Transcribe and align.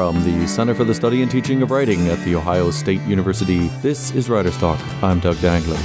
from 0.00 0.24
the 0.24 0.48
Center 0.48 0.74
for 0.74 0.84
the 0.84 0.94
Study 0.94 1.20
and 1.20 1.30
Teaching 1.30 1.60
of 1.60 1.70
Writing 1.70 2.08
at 2.08 2.18
The 2.20 2.34
Ohio 2.34 2.70
State 2.70 3.02
University. 3.02 3.68
This 3.82 4.12
is 4.12 4.30
Writer's 4.30 4.56
Talk. 4.56 4.80
I'm 5.02 5.20
Doug 5.20 5.36
Dangler. 5.42 5.76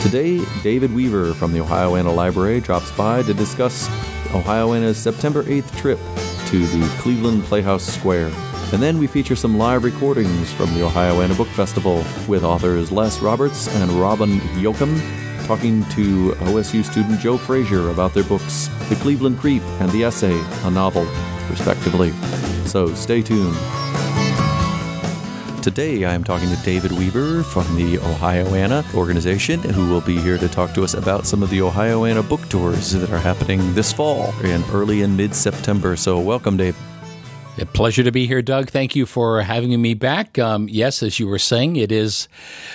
Today, 0.00 0.40
David 0.62 0.94
Weaver 0.94 1.34
from 1.34 1.52
the 1.52 1.58
Ohioana 1.58 2.14
Library 2.14 2.60
drops 2.60 2.92
by 2.92 3.24
to 3.24 3.34
discuss 3.34 3.88
Ohioana's 4.32 4.96
September 4.96 5.42
8th 5.42 5.76
trip 5.76 5.98
to 6.50 6.66
the 6.68 6.86
Cleveland 7.00 7.42
Playhouse 7.42 7.82
Square. 7.82 8.30
And 8.72 8.80
then 8.80 8.96
we 8.96 9.08
feature 9.08 9.34
some 9.34 9.58
live 9.58 9.82
recordings 9.82 10.52
from 10.52 10.72
the 10.74 10.82
Ohioana 10.82 11.36
Book 11.36 11.48
Festival 11.48 12.04
with 12.28 12.44
authors 12.44 12.92
Les 12.92 13.18
Roberts 13.18 13.66
and 13.74 13.90
Robin 13.90 14.38
Yocum 14.54 15.00
talking 15.48 15.84
to 15.86 16.30
OSU 16.52 16.84
student 16.84 17.18
Joe 17.18 17.36
Frazier 17.36 17.90
about 17.90 18.14
their 18.14 18.22
books, 18.22 18.68
The 18.88 18.94
Cleveland 18.94 19.40
Creep 19.40 19.64
and 19.80 19.90
The 19.90 20.04
Essay, 20.04 20.40
a 20.62 20.70
novel, 20.70 21.08
respectively. 21.50 22.12
So 22.68 22.92
stay 22.94 23.22
tuned. 23.22 23.56
Today, 25.62 26.04
I 26.04 26.12
am 26.12 26.22
talking 26.22 26.48
to 26.50 26.62
David 26.64 26.92
Weaver 26.92 27.42
from 27.42 27.64
the 27.76 27.96
Ohioana 27.96 28.84
organization, 28.94 29.60
who 29.60 29.88
will 29.88 30.02
be 30.02 30.18
here 30.18 30.36
to 30.36 30.48
talk 30.48 30.74
to 30.74 30.84
us 30.84 30.92
about 30.92 31.26
some 31.26 31.42
of 31.42 31.48
the 31.48 31.60
Ohioana 31.60 32.26
book 32.28 32.46
tours 32.50 32.92
that 32.92 33.10
are 33.10 33.18
happening 33.18 33.74
this 33.74 33.92
fall 33.92 34.34
and 34.44 34.62
early 34.72 35.02
and 35.02 35.16
mid 35.16 35.34
September. 35.34 35.96
So, 35.96 36.20
welcome, 36.20 36.58
Dave. 36.58 36.76
A 37.60 37.66
pleasure 37.66 38.04
to 38.04 38.12
be 38.12 38.28
here, 38.28 38.40
Doug. 38.40 38.70
Thank 38.70 38.94
you 38.94 39.04
for 39.04 39.42
having 39.42 39.82
me 39.82 39.92
back. 39.92 40.38
Um, 40.38 40.68
yes, 40.68 41.02
as 41.02 41.18
you 41.18 41.26
were 41.26 41.40
saying, 41.40 41.74
it 41.74 41.90
is. 41.90 42.28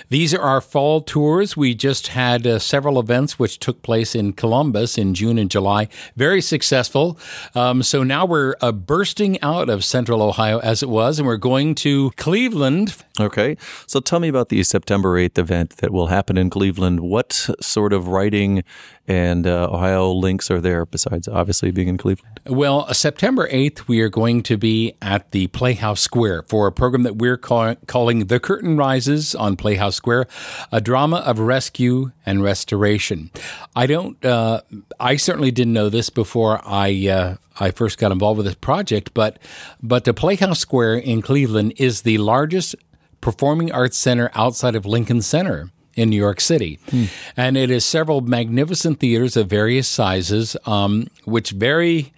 These 0.09 0.33
are 0.33 0.41
our 0.41 0.59
fall 0.59 0.99
tours. 0.99 1.55
We 1.55 1.73
just 1.73 2.07
had 2.07 2.45
uh, 2.45 2.59
several 2.59 2.99
events 2.99 3.39
which 3.39 3.59
took 3.59 3.81
place 3.81 4.13
in 4.13 4.33
Columbus 4.33 4.97
in 4.97 5.13
June 5.13 5.37
and 5.37 5.49
July. 5.49 5.87
Very 6.17 6.41
successful. 6.41 7.17
Um, 7.55 7.81
so 7.81 8.03
now 8.03 8.25
we're 8.25 8.55
uh, 8.59 8.73
bursting 8.73 9.41
out 9.41 9.69
of 9.69 9.85
Central 9.85 10.21
Ohio 10.21 10.59
as 10.59 10.83
it 10.83 10.89
was, 10.89 11.17
and 11.17 11.25
we're 11.25 11.37
going 11.37 11.75
to 11.75 12.11
Cleveland. 12.17 12.93
Okay, 13.21 13.55
so 13.87 14.01
tell 14.01 14.19
me 14.19 14.27
about 14.27 14.49
the 14.49 14.61
September 14.63 15.17
eighth 15.17 15.39
event 15.39 15.77
that 15.77 15.91
will 15.91 16.07
happen 16.07 16.37
in 16.37 16.49
Cleveland. 16.49 16.99
What 16.99 17.31
sort 17.61 17.93
of 17.93 18.09
writing 18.09 18.63
and 19.07 19.45
uh, 19.45 19.67
Ohio 19.69 20.11
links 20.11 20.49
are 20.49 20.61
there 20.61 20.85
besides 20.85 21.27
obviously 21.27 21.71
being 21.71 21.89
in 21.89 21.97
Cleveland? 21.97 22.39
Well, 22.45 22.93
September 22.93 23.47
8th, 23.49 23.87
we 23.87 23.99
are 24.01 24.09
going 24.09 24.43
to 24.43 24.57
be 24.57 24.72
at 25.01 25.31
the 25.31 25.47
Playhouse 25.47 26.01
Square 26.01 26.43
for 26.43 26.67
a 26.67 26.71
program 26.71 27.03
that 27.03 27.17
we're 27.17 27.37
call- 27.37 27.75
calling 27.87 28.27
The 28.27 28.39
Curtain 28.39 28.77
Rises 28.77 29.35
on 29.35 29.55
Playhouse 29.55 29.95
Square, 29.95 30.27
a 30.71 30.81
drama 30.81 31.17
of 31.17 31.39
rescue 31.39 32.11
and 32.25 32.43
restoration. 32.43 33.31
I 33.75 33.85
don't, 33.85 34.23
uh, 34.25 34.61
I 34.99 35.17
certainly 35.17 35.51
didn't 35.51 35.73
know 35.73 35.89
this 35.89 36.09
before 36.09 36.61
I, 36.65 37.07
uh, 37.07 37.35
I 37.59 37.71
first 37.71 37.97
got 37.97 38.11
involved 38.11 38.37
with 38.37 38.45
this 38.45 38.55
project, 38.55 39.13
but, 39.13 39.39
but 39.81 40.03
the 40.03 40.13
Playhouse 40.13 40.59
Square 40.59 40.97
in 40.97 41.21
Cleveland 41.21 41.73
is 41.77 42.01
the 42.01 42.17
largest 42.17 42.75
performing 43.21 43.71
arts 43.71 43.97
center 43.97 44.29
outside 44.33 44.75
of 44.75 44.85
Lincoln 44.85 45.21
Center 45.21 45.71
in 45.95 46.09
New 46.09 46.17
York 46.17 46.41
City. 46.41 46.79
Hmm. 46.89 47.05
And 47.37 47.57
it 47.57 47.69
is 47.69 47.85
several 47.85 48.21
magnificent 48.21 48.99
theaters 48.99 49.37
of 49.37 49.47
various 49.47 49.87
sizes, 49.87 50.57
um, 50.65 51.07
which 51.23 51.51
very 51.51 52.11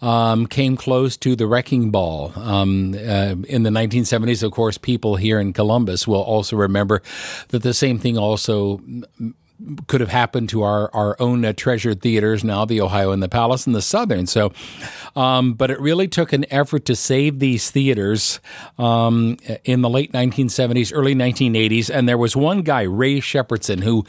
um, 0.00 0.46
came 0.46 0.76
close 0.76 1.16
to 1.18 1.34
the 1.34 1.46
wrecking 1.46 1.90
ball. 1.90 2.32
Um, 2.36 2.94
uh, 2.94 3.34
in 3.48 3.62
the 3.62 3.70
1970s, 3.70 4.42
of 4.42 4.52
course, 4.52 4.78
people 4.78 5.16
here 5.16 5.40
in 5.40 5.52
Columbus 5.52 6.06
will 6.06 6.22
also 6.22 6.56
remember 6.56 7.02
that 7.48 7.62
the 7.62 7.74
same 7.74 7.98
thing 7.98 8.16
also 8.16 8.80
could 9.86 10.00
have 10.00 10.10
happened 10.10 10.48
to 10.50 10.62
our 10.62 10.90
our 10.94 11.16
own 11.20 11.44
uh, 11.44 11.52
treasured 11.52 12.00
theaters 12.00 12.44
now, 12.44 12.64
the 12.64 12.80
Ohio 12.80 13.12
and 13.12 13.22
the 13.22 13.28
Palace 13.28 13.66
and 13.66 13.74
the 13.74 13.82
Southern. 13.82 14.26
So, 14.26 14.52
um, 15.16 15.54
but 15.54 15.70
it 15.70 15.80
really 15.80 16.08
took 16.08 16.32
an 16.32 16.44
effort 16.50 16.84
to 16.86 16.96
save 16.96 17.38
these 17.38 17.70
theaters 17.70 18.40
um, 18.78 19.36
in 19.64 19.82
the 19.82 19.90
late 19.90 20.12
1970s, 20.12 20.92
early 20.94 21.14
1980s. 21.14 21.90
And 21.92 22.08
there 22.08 22.18
was 22.18 22.36
one 22.36 22.62
guy, 22.62 22.82
Ray 22.82 23.20
Shepardson, 23.20 23.82
who 23.82 24.04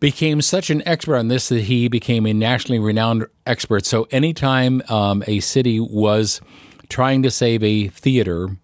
became 0.00 0.40
such 0.40 0.70
an 0.70 0.86
expert 0.86 1.16
on 1.16 1.28
this 1.28 1.48
that 1.48 1.62
he 1.62 1.88
became 1.88 2.26
a 2.26 2.32
nationally 2.32 2.78
renowned 2.78 3.26
expert. 3.46 3.86
So 3.86 4.06
anytime 4.10 4.82
um, 4.88 5.22
a 5.26 5.40
city 5.40 5.80
was 5.80 6.40
trying 6.88 7.22
to 7.22 7.30
save 7.30 7.62
a 7.62 7.88
theater, 7.88 8.56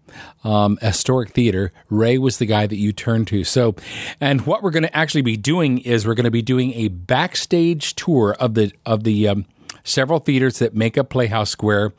um, 0.44 0.78
historic 0.80 1.30
theater, 1.30 1.72
Ray 1.90 2.18
was 2.18 2.38
the 2.38 2.46
guy 2.46 2.66
that 2.66 2.76
you 2.76 2.92
turned 2.92 3.28
to. 3.28 3.44
So, 3.44 3.74
and 4.20 4.46
what 4.46 4.62
we're 4.62 4.70
going 4.70 4.84
to 4.84 4.96
actually 4.96 5.22
be 5.22 5.36
doing 5.36 5.78
is 5.78 6.06
we're 6.06 6.14
going 6.14 6.24
to 6.24 6.30
be 6.30 6.42
doing 6.42 6.72
a 6.74 6.88
backstage 6.88 7.94
tour 7.94 8.36
of 8.38 8.54
the 8.54 8.72
of 8.84 9.04
the 9.04 9.28
um, 9.28 9.46
several 9.88 10.18
theaters 10.18 10.58
that 10.58 10.74
make 10.74 10.98
up 10.98 11.08
Playhouse 11.08 11.50
Square. 11.50 11.92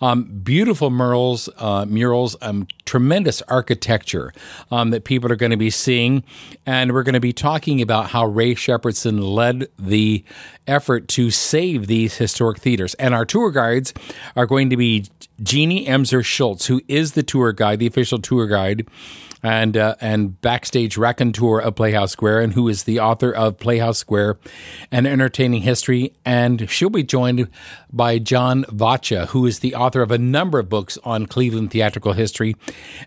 Um, 0.00 0.24
beautiful 0.24 0.90
murals, 0.90 1.48
uh, 1.58 1.84
murals, 1.86 2.36
um, 2.42 2.66
tremendous 2.84 3.42
architecture 3.42 4.32
um, 4.70 4.90
that 4.90 5.04
people 5.04 5.30
are 5.30 5.36
going 5.36 5.50
to 5.50 5.56
be 5.56 5.70
seeing. 5.70 6.24
And 6.66 6.92
we're 6.92 7.02
going 7.02 7.14
to 7.14 7.20
be 7.20 7.32
talking 7.32 7.80
about 7.80 8.10
how 8.10 8.26
Ray 8.26 8.54
Shepardson 8.54 9.22
led 9.22 9.68
the 9.78 10.24
effort 10.66 11.08
to 11.08 11.30
save 11.30 11.86
these 11.86 12.16
historic 12.16 12.58
theaters. 12.58 12.94
And 12.94 13.14
our 13.14 13.24
tour 13.24 13.50
guides 13.50 13.92
are 14.36 14.46
going 14.46 14.70
to 14.70 14.76
be 14.76 15.06
Jeannie 15.42 15.86
Emser 15.86 16.24
Schultz, 16.24 16.66
who 16.66 16.80
is 16.88 17.12
the 17.12 17.22
tour 17.22 17.52
guide, 17.52 17.80
the 17.80 17.86
official 17.86 18.18
tour 18.18 18.46
guide 18.46 18.86
and 19.44 19.76
uh, 19.76 19.94
and 20.00 20.40
backstage 20.40 20.96
raconteur 20.96 21.60
of 21.60 21.76
Playhouse 21.76 22.10
Square, 22.10 22.40
and 22.40 22.54
who 22.54 22.66
is 22.66 22.84
the 22.84 22.98
author 22.98 23.30
of 23.30 23.58
Playhouse 23.58 23.98
Square, 23.98 24.38
an 24.90 25.06
entertaining 25.06 25.62
history. 25.62 26.14
And 26.24 26.68
she'll 26.68 26.88
be 26.90 27.04
joined 27.04 27.48
by 27.92 28.18
John 28.18 28.64
Vacha, 28.64 29.28
who 29.28 29.46
is 29.46 29.58
the 29.58 29.74
author 29.74 30.00
of 30.00 30.10
a 30.10 30.18
number 30.18 30.58
of 30.58 30.70
books 30.70 30.98
on 31.04 31.26
Cleveland 31.26 31.70
theatrical 31.70 32.14
history. 32.14 32.56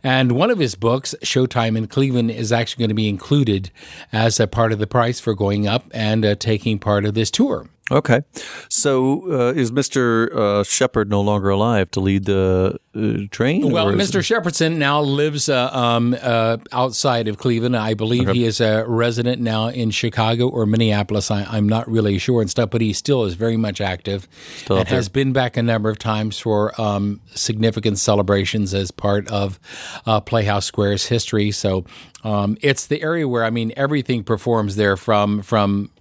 And 0.04 0.34
one 0.34 0.52
of 0.52 0.60
his 0.60 0.76
books, 0.76 1.16
Showtime 1.24 1.76
in 1.76 1.88
Cleveland, 1.88 2.30
is 2.30 2.52
actually 2.52 2.84
going 2.84 2.90
to 2.90 2.96
be 2.96 3.10
included 3.10 3.72
as 4.14 4.40
a 4.40 4.48
part 4.48 4.72
of 4.72 4.78
the 4.80 4.88
price 4.88 5.20
for 5.20 5.34
going 5.34 5.68
up 5.68 5.86
and 5.92 6.24
uh, 6.24 6.36
taking 6.36 6.78
part 6.78 7.04
of 7.04 7.16
this 7.16 7.32
tour. 7.32 7.68
Okay. 7.90 8.22
So 8.70 9.32
uh, 9.32 9.54
is 9.54 9.72
Mr. 9.72 10.34
Uh, 10.36 10.64
Shepard 10.64 11.10
no 11.10 11.22
longer 11.22 11.50
alive 11.50 11.90
to 11.92 12.02
lead 12.02 12.26
the 12.26 12.78
uh, 12.94 13.28
train? 13.32 13.72
Well, 13.72 13.88
Mr. 13.94 14.20
Shepardson 14.20 14.76
now 14.76 15.02
lives 15.02 15.48
uh, 15.48 15.70
um, 15.72 16.16
uh, 16.22 16.58
outside 16.74 17.28
of 17.28 17.38
Cleveland. 17.38 17.78
I 17.78 17.94
believe 17.94 18.28
okay. 18.28 18.40
he 18.40 18.46
is 18.46 18.60
a 18.60 18.84
resident 18.86 19.42
now 19.42 19.68
in 19.68 19.92
Chicago 19.92 20.50
or 20.50 20.66
Minneapolis. 20.66 21.32
I, 21.32 21.58
am 21.58 21.70
not 21.70 21.90
really 21.90 22.18
sure 22.18 22.42
and 22.42 22.50
stuff, 22.50 22.72
but 22.72 22.82
he 22.82 22.92
still 22.92 23.24
is 23.24 23.36
very 23.36 23.58
much 23.58 23.80
active 23.80 24.28
still 24.58 24.78
and 24.78 24.88
has 24.90 25.08
been 25.08 25.32
back 25.32 25.56
a 25.56 25.64
number 25.64 25.90
of 25.90 25.98
times 25.98 26.38
for 26.40 26.80
um, 26.80 27.22
significant 27.36 28.00
celebrations 28.00 28.74
as 28.74 28.92
part 28.92 29.30
of 29.30 29.60
uh, 30.06 30.20
Playhouse 30.20 30.66
Square's 30.66 31.06
history. 31.06 31.52
So 31.52 31.86
um, 32.26 32.58
it's 32.62 32.88
the 32.88 33.02
area 33.02 33.28
where, 33.28 33.46
I 33.46 33.50
mean, 33.50 33.72
everything 33.78 34.24
performs 34.24 34.76
there 34.76 34.98
from 34.98 35.42
from 35.42 35.92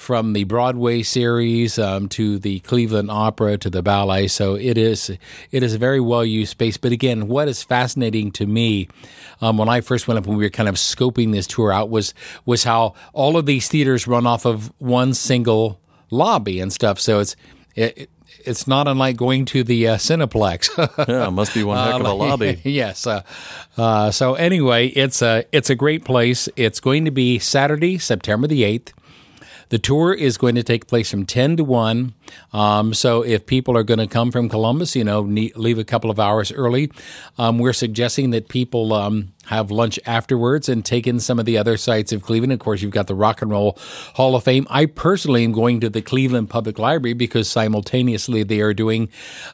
from 0.00 0.32
the 0.32 0.44
Broadway 0.44 1.02
series 1.02 1.78
um, 1.78 2.08
to 2.08 2.38
the 2.38 2.60
Cleveland 2.60 3.10
Opera 3.10 3.58
to 3.58 3.68
the 3.68 3.82
ballet. 3.82 4.28
So 4.28 4.54
it 4.54 4.78
is 4.78 5.10
it 5.50 5.62
is 5.62 5.74
a 5.74 5.78
very 5.78 6.00
well 6.00 6.24
used 6.24 6.52
space. 6.52 6.78
But 6.78 6.92
again, 6.92 7.28
what 7.28 7.48
is 7.48 7.62
fascinating 7.62 8.32
to 8.32 8.46
me 8.46 8.88
um, 9.42 9.58
when 9.58 9.68
I 9.68 9.82
first 9.82 10.08
went 10.08 10.16
up 10.16 10.26
and 10.26 10.38
we 10.38 10.44
were 10.44 10.50
kind 10.50 10.70
of 10.70 10.76
scoping 10.76 11.32
this 11.32 11.46
tour 11.46 11.70
out 11.70 11.90
was 11.90 12.14
was 12.46 12.64
how 12.64 12.94
all 13.12 13.36
of 13.36 13.44
these 13.44 13.68
theaters 13.68 14.06
run 14.06 14.26
off 14.26 14.46
of 14.46 14.72
one 14.78 15.12
single 15.12 15.78
lobby 16.10 16.60
and 16.60 16.72
stuff. 16.72 16.98
So 16.98 17.20
it's 17.20 17.36
it, 17.76 18.10
it's 18.46 18.66
not 18.66 18.88
unlike 18.88 19.18
going 19.18 19.44
to 19.46 19.62
the 19.62 19.88
uh, 19.88 19.96
Cineplex. 19.96 21.08
yeah, 21.08 21.28
must 21.28 21.52
be 21.52 21.62
one 21.62 21.76
heck 21.76 22.00
of 22.00 22.06
a 22.06 22.12
lobby. 22.14 22.58
yes. 22.64 23.06
Uh, 23.06 23.22
uh, 23.76 24.10
so 24.10 24.32
anyway, 24.34 24.86
it's 24.88 25.20
a 25.20 25.44
it's 25.52 25.68
a 25.68 25.74
great 25.74 26.06
place. 26.06 26.48
It's 26.56 26.80
going 26.80 27.04
to 27.04 27.10
be 27.10 27.38
Saturday, 27.38 27.98
September 27.98 28.46
the 28.46 28.64
eighth. 28.64 28.94
The 29.70 29.78
tour 29.78 30.12
is 30.12 30.36
going 30.36 30.56
to 30.56 30.62
take 30.62 30.86
place 30.86 31.10
from 31.10 31.26
10 31.26 31.56
to 31.56 31.64
1. 31.64 32.12
Um, 32.52 32.92
so 32.92 33.22
if 33.22 33.46
people 33.46 33.76
are 33.76 33.82
going 33.82 33.98
to 33.98 34.06
come 34.06 34.30
from 34.30 34.48
Columbus, 34.48 34.94
you 34.94 35.04
know, 35.04 35.20
leave 35.20 35.78
a 35.78 35.84
couple 35.84 36.10
of 36.10 36.20
hours 36.20 36.52
early. 36.52 36.92
Um, 37.38 37.58
we're 37.58 37.72
suggesting 37.72 38.30
that 38.30 38.48
people 38.48 38.92
um, 38.92 39.32
have 39.50 39.72
lunch 39.72 39.98
afterwards 40.06 40.68
and 40.68 40.84
take 40.84 41.08
in 41.08 41.18
some 41.18 41.40
of 41.40 41.44
the 41.44 41.58
other 41.58 41.76
sites 41.76 42.12
of 42.12 42.22
Cleveland. 42.22 42.52
Of 42.52 42.60
course, 42.60 42.82
you've 42.82 42.92
got 42.92 43.08
the 43.08 43.16
Rock 43.16 43.42
and 43.42 43.50
Roll 43.50 43.76
Hall 44.14 44.36
of 44.36 44.44
Fame. 44.44 44.64
I 44.70 44.86
personally 44.86 45.42
am 45.42 45.50
going 45.50 45.80
to 45.80 45.90
the 45.90 46.00
Cleveland 46.00 46.50
Public 46.50 46.78
Library 46.78 47.14
because 47.14 47.50
simultaneously 47.50 48.44
they 48.44 48.60
are 48.60 48.72
doing 48.72 49.08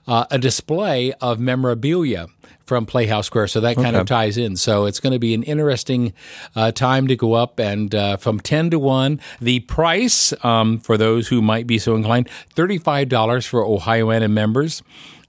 uh, 0.06 0.26
a 0.30 0.38
display 0.38 1.14
of 1.22 1.40
memorabilia 1.40 2.26
from 2.66 2.84
Playhouse 2.84 3.26
Square. 3.26 3.48
So 3.48 3.60
that 3.60 3.76
kind 3.76 3.88
okay. 3.88 3.98
of 3.98 4.06
ties 4.06 4.36
in. 4.36 4.56
So 4.56 4.84
it's 4.84 5.00
going 5.00 5.12
to 5.14 5.18
be 5.18 5.32
an 5.32 5.44
interesting 5.44 6.12
uh, 6.54 6.72
time 6.72 7.06
to 7.06 7.16
go 7.16 7.32
up 7.32 7.58
and 7.58 7.94
uh, 7.94 8.16
from 8.18 8.38
10 8.38 8.70
to 8.70 8.78
1. 8.78 9.18
The 9.40 9.60
price 9.60 10.34
um, 10.44 10.78
for 10.78 10.98
those 10.98 11.28
who 11.28 11.40
might 11.40 11.66
be 11.66 11.78
so 11.78 11.96
inclined 11.96 12.28
$35 12.54 13.46
for 13.46 13.64
Ohioana 13.64 14.30
members. 14.30 14.82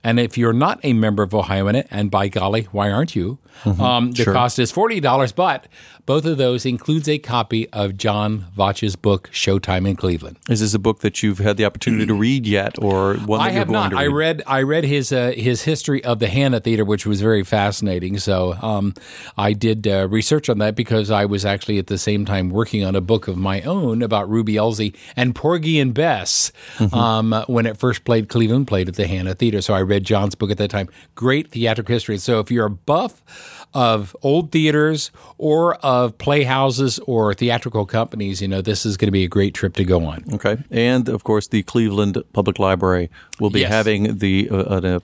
And 0.04 0.20
if 0.20 0.38
you're 0.38 0.54
not 0.54 0.80
a 0.84 0.94
member 0.94 1.24
of 1.24 1.32
Ohioana, 1.32 1.86
and 1.92 2.10
by 2.10 2.28
golly, 2.30 2.64
why 2.72 2.92
aren't 2.92 3.16
you? 3.16 3.40
Um, 3.66 4.12
the 4.12 4.24
Sure. 4.24 4.34
cost 4.34 4.60
is 4.60 4.72
forty 4.72 5.00
dollars, 5.00 5.32
but 5.32 5.68
both 6.06 6.26
of 6.26 6.38
those 6.38 6.64
includes 6.66 7.10
a 7.10 7.18
copy 7.18 7.68
of 7.72 7.98
John 7.98 8.46
Voch's 8.56 8.96
book 8.96 9.30
Showtime 9.34 9.90
in 9.90 9.96
Cleveland. 9.96 10.38
Is 10.48 10.60
this 10.60 10.76
a 10.76 10.80
book 10.80 11.00
that 11.00 11.24
you've 11.24 11.40
had 11.40 11.58
the 11.58 11.66
opportunity 11.66 12.06
to 12.06 12.14
read 12.14 12.46
yet, 12.46 12.76
or 12.80 13.16
one 13.16 13.40
that 13.40 13.48
I 13.48 13.50
have 13.50 13.70
not. 13.72 13.96
I 13.96 14.06
read? 14.06 14.44
I 14.46 14.62
read 14.62 14.84
his 14.84 15.12
uh, 15.12 15.34
his 15.36 15.64
history 15.64 16.04
of 16.04 16.20
the 16.20 16.28
Hanna 16.28 16.60
Theater, 16.60 16.86
which 16.86 17.08
was 17.08 17.20
very 17.20 17.44
fascinating. 17.44 18.20
So 18.20 18.54
um, 18.62 18.94
I 19.40 19.54
did 19.54 19.88
uh, 19.88 20.08
research 20.08 20.50
on 20.50 20.60
that 20.60 20.76
because 20.76 21.10
I 21.10 21.26
was 21.26 21.44
actually 21.44 21.80
at 21.80 21.88
the 21.88 21.98
same 21.98 22.24
time 22.26 22.52
working 22.52 22.86
on 22.86 22.96
a 22.96 23.02
book 23.02 23.28
of 23.28 23.36
my 23.38 23.62
own 23.64 24.04
about 24.04 24.30
Ruby 24.30 24.54
Elzy 24.54 24.96
and 25.16 25.34
Porgy 25.34 25.80
and 25.80 25.94
Bess 25.96 26.52
Mm-hmm. 26.78 26.94
um, 26.96 27.44
when 27.48 27.66
it 27.66 27.76
first 27.78 28.04
played 28.04 28.30
Cleveland, 28.30 28.68
played 28.68 28.88
at 28.88 28.96
the 28.96 29.08
Hanna 29.08 29.34
Theater. 29.34 29.62
So 29.62 29.74
I 29.74 29.80
read 29.88 30.04
John's 30.04 30.36
book 30.36 30.51
at 30.51 30.57
that 30.57 30.69
time. 30.69 30.89
Great 31.16 31.51
theatrical 31.51 31.94
history. 31.94 32.18
So 32.18 32.39
if 32.39 32.51
you're 32.51 32.66
a 32.68 32.69
buff 32.69 33.24
of 33.74 34.16
old 34.22 34.51
theaters 34.51 35.12
or 35.38 35.75
of 35.78 36.18
playhouses 36.18 37.00
or 37.00 37.34
theatrical 37.34 37.86
companies, 37.86 38.42
you 38.42 38.48
know 38.48 38.62
this 38.62 38.86
is 38.86 38.98
going 38.98 39.07
to 39.07 39.12
be 39.12 39.24
a 39.24 39.28
great 39.28 39.54
trip 39.54 39.74
to 39.75 39.84
go 39.84 40.06
on. 40.06 40.24
Okay, 40.34 40.57
and 40.72 41.10
of 41.10 41.24
course, 41.24 41.48
the 41.48 41.63
Cleveland 41.63 42.22
Public 42.34 42.60
Library 42.60 43.10
will 43.39 43.50
be 43.50 43.62
Yes. 43.62 43.72
having 43.72 44.18
the 44.18 44.50
uh, 44.50 44.81
a, 44.84 45.01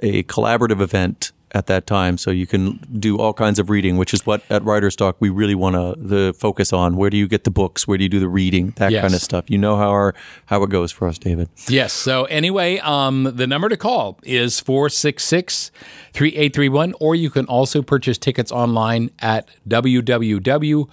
a 0.00 0.22
collaborative 0.24 0.80
event 0.80 1.32
at 1.52 1.66
that 1.66 1.86
time, 1.86 2.18
so 2.18 2.30
you 2.30 2.46
can 2.46 2.78
do 2.98 3.16
all 3.18 3.32
kinds 3.32 3.58
of 3.58 3.70
reading, 3.70 3.96
which 3.96 4.12
is 4.12 4.26
what 4.26 4.42
at 4.50 4.62
Writer's 4.64 4.96
Talk 4.96 5.16
we 5.20 5.28
really 5.30 5.54
want 5.54 5.76
to 5.76 5.94
the 6.00 6.34
focus 6.38 6.72
on. 6.72 6.96
Where 6.96 7.10
do 7.10 7.16
you 7.16 7.26
get 7.28 7.44
the 7.44 7.50
books? 7.50 7.86
Where 7.88 7.96
do 7.98 8.04
you 8.04 8.10
do 8.10 8.20
the 8.20 8.28
reading? 8.28 8.72
That 8.76 8.92
Yes. 8.92 9.02
kind 9.02 9.14
of 9.14 9.20
stuff. 9.20 9.44
You 9.48 9.58
know 9.58 9.76
how 9.76 9.90
our 9.90 10.14
how 10.46 10.62
it 10.62 10.70
goes 10.70 10.92
for 10.92 11.08
us, 11.08 11.18
David. 11.18 11.48
Yes. 11.68 11.92
So 11.92 12.24
anyway, 12.24 12.78
um, 12.78 13.32
the 13.34 13.46
number 13.46 13.68
to 13.68 13.76
call 13.76 14.18
is 14.22 14.60
466-3831, 14.60 16.92
or 17.00 17.14
you 17.14 17.30
can 17.30 17.46
also 17.46 17.82
purchase 17.82 18.18
tickets 18.18 18.50
online 18.52 19.10
at 19.20 19.48
www 19.68 20.88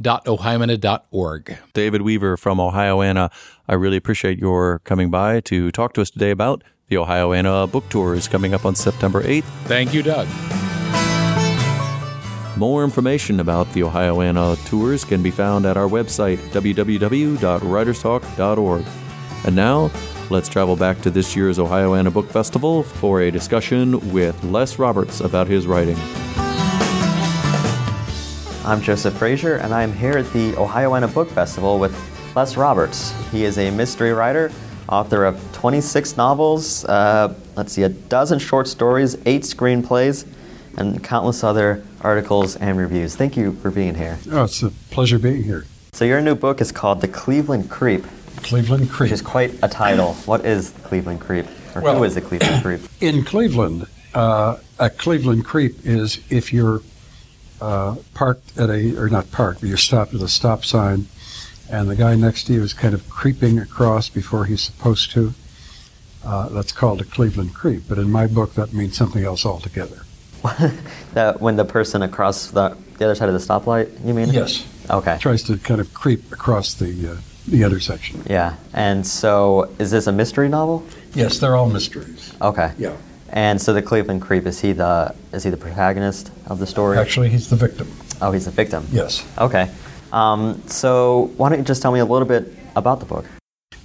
www.ohioana.org. 0.00 1.58
David 1.74 2.02
Weaver 2.02 2.36
from 2.36 2.58
Ohioana. 2.58 3.32
I 3.66 3.74
really 3.74 3.96
appreciate 3.96 4.38
your 4.38 4.78
coming 4.84 5.10
by 5.10 5.40
to 5.40 5.72
talk 5.72 5.92
to 5.94 6.00
us 6.02 6.08
today 6.10 6.30
about 6.30 6.62
the 6.88 6.96
Ohioana 6.96 7.70
book 7.70 7.86
Tour 7.90 8.14
is 8.14 8.26
coming 8.28 8.54
up 8.54 8.64
on 8.64 8.74
September 8.74 9.22
8th. 9.22 9.44
Thank 9.64 9.92
you, 9.92 10.02
Doug. 10.02 10.26
More 12.56 12.82
information 12.82 13.40
about 13.40 13.70
the 13.72 13.82
Ohioana 13.82 14.56
tours 14.66 15.04
can 15.04 15.22
be 15.22 15.30
found 15.30 15.66
at 15.66 15.76
our 15.76 15.86
website, 15.86 16.38
www.writerstalk.org. 16.50 18.84
And 19.46 19.54
now, 19.54 19.90
let's 20.30 20.48
travel 20.48 20.74
back 20.74 21.00
to 21.02 21.10
this 21.10 21.36
year's 21.36 21.58
Ohioana 21.58 22.12
Book 22.12 22.28
Festival 22.28 22.82
for 22.82 23.20
a 23.20 23.30
discussion 23.30 24.12
with 24.12 24.42
Les 24.42 24.76
Roberts 24.78 25.20
about 25.20 25.46
his 25.46 25.68
writing. 25.68 25.96
I'm 28.64 28.82
Joseph 28.82 29.14
Frazier, 29.14 29.54
and 29.56 29.72
I'm 29.72 29.92
here 29.92 30.18
at 30.18 30.32
the 30.32 30.54
Ohioana 30.54 31.06
Book 31.12 31.30
Festival 31.30 31.78
with 31.78 31.94
Les 32.34 32.56
Roberts. 32.56 33.14
He 33.30 33.44
is 33.44 33.58
a 33.58 33.70
mystery 33.70 34.12
writer, 34.12 34.50
author 34.88 35.24
of 35.24 35.40
26 35.52 36.16
novels, 36.16 36.84
uh, 36.86 37.34
let's 37.56 37.72
see, 37.72 37.82
a 37.82 37.88
dozen 37.88 38.38
short 38.38 38.66
stories, 38.68 39.16
eight 39.26 39.42
screenplays, 39.42 40.26
and 40.76 41.02
countless 41.02 41.42
other 41.44 41.82
articles 42.00 42.56
and 42.56 42.78
reviews. 42.78 43.16
Thank 43.16 43.36
you 43.36 43.52
for 43.54 43.70
being 43.70 43.94
here. 43.94 44.18
Oh, 44.30 44.44
it's 44.44 44.62
a 44.62 44.70
pleasure 44.90 45.18
being 45.18 45.42
here. 45.42 45.64
So, 45.92 46.04
your 46.04 46.20
new 46.20 46.34
book 46.34 46.60
is 46.60 46.70
called 46.70 47.00
The 47.00 47.08
Cleveland 47.08 47.68
Creep, 47.70 48.04
Cleveland 48.42 48.88
Creep. 48.88 49.10
which 49.10 49.12
is 49.12 49.22
quite 49.22 49.52
a 49.62 49.68
title. 49.68 50.14
What 50.26 50.44
is 50.44 50.72
the 50.72 50.80
Cleveland 50.82 51.20
Creep? 51.20 51.46
Or 51.74 51.80
who 51.80 51.84
Well- 51.86 52.04
is 52.04 52.14
the 52.14 52.20
Cleveland 52.20 52.62
Creep? 52.62 52.80
In 53.00 53.24
Cleveland, 53.24 53.86
uh, 54.14 54.56
a 54.78 54.88
Cleveland 54.90 55.44
creep 55.44 55.84
is 55.84 56.20
if 56.30 56.52
you're 56.52 56.80
uh, 57.60 57.96
parked 58.14 58.56
at 58.56 58.70
a, 58.70 58.96
or 58.96 59.08
not 59.08 59.30
parked, 59.32 59.60
but 59.60 59.68
you're 59.68 59.76
stopped 59.76 60.14
at 60.14 60.20
a 60.22 60.28
stop 60.28 60.64
sign 60.64 61.06
and 61.70 61.88
the 61.88 61.96
guy 61.96 62.14
next 62.14 62.44
to 62.44 62.54
you 62.54 62.62
is 62.62 62.72
kind 62.72 62.94
of 62.94 63.08
creeping 63.08 63.58
across 63.58 64.08
before 64.08 64.46
he's 64.46 64.62
supposed 64.62 65.10
to. 65.12 65.34
Uh, 66.24 66.48
that's 66.48 66.72
called 66.72 67.00
a 67.00 67.04
Cleveland 67.04 67.54
creep. 67.54 67.84
But 67.88 67.98
in 67.98 68.10
my 68.10 68.26
book, 68.26 68.54
that 68.54 68.72
means 68.72 68.96
something 68.96 69.24
else 69.24 69.46
altogether. 69.46 70.02
that 71.14 71.40
when 71.40 71.56
the 71.56 71.64
person 71.64 72.02
across 72.02 72.50
the, 72.50 72.76
the 72.98 73.04
other 73.04 73.14
side 73.14 73.28
of 73.28 73.34
the 73.34 73.40
stoplight, 73.40 74.04
you 74.06 74.14
mean? 74.14 74.30
Yes. 74.30 74.66
Okay. 74.90 75.18
Tries 75.20 75.42
to 75.44 75.56
kind 75.58 75.80
of 75.80 75.92
creep 75.94 76.32
across 76.32 76.74
the, 76.74 77.12
uh, 77.12 77.16
the 77.46 77.62
intersection. 77.62 78.22
Yeah. 78.26 78.56
And 78.72 79.06
so, 79.06 79.70
is 79.78 79.90
this 79.90 80.06
a 80.06 80.12
mystery 80.12 80.48
novel? 80.48 80.84
Yes, 81.14 81.38
they're 81.38 81.56
all 81.56 81.68
mysteries. 81.68 82.34
Okay. 82.40 82.72
Yeah. 82.78 82.96
And 83.30 83.60
so 83.60 83.74
the 83.74 83.82
Cleveland 83.82 84.22
Creep 84.22 84.46
is 84.46 84.60
he 84.60 84.72
the 84.72 85.14
is 85.32 85.44
he 85.44 85.50
the 85.50 85.56
protagonist 85.56 86.30
of 86.46 86.58
the 86.58 86.66
story? 86.66 86.96
Actually, 86.96 87.28
he's 87.28 87.50
the 87.50 87.56
victim. 87.56 87.90
Oh, 88.22 88.32
he's 88.32 88.46
the 88.46 88.50
victim. 88.50 88.86
Yes. 88.90 89.26
Okay. 89.38 89.70
Um, 90.12 90.62
so 90.66 91.32
why 91.36 91.48
don't 91.48 91.58
you 91.58 91.64
just 91.64 91.82
tell 91.82 91.92
me 91.92 92.00
a 92.00 92.04
little 92.04 92.28
bit 92.28 92.52
about 92.76 93.00
the 93.00 93.06
book? 93.06 93.24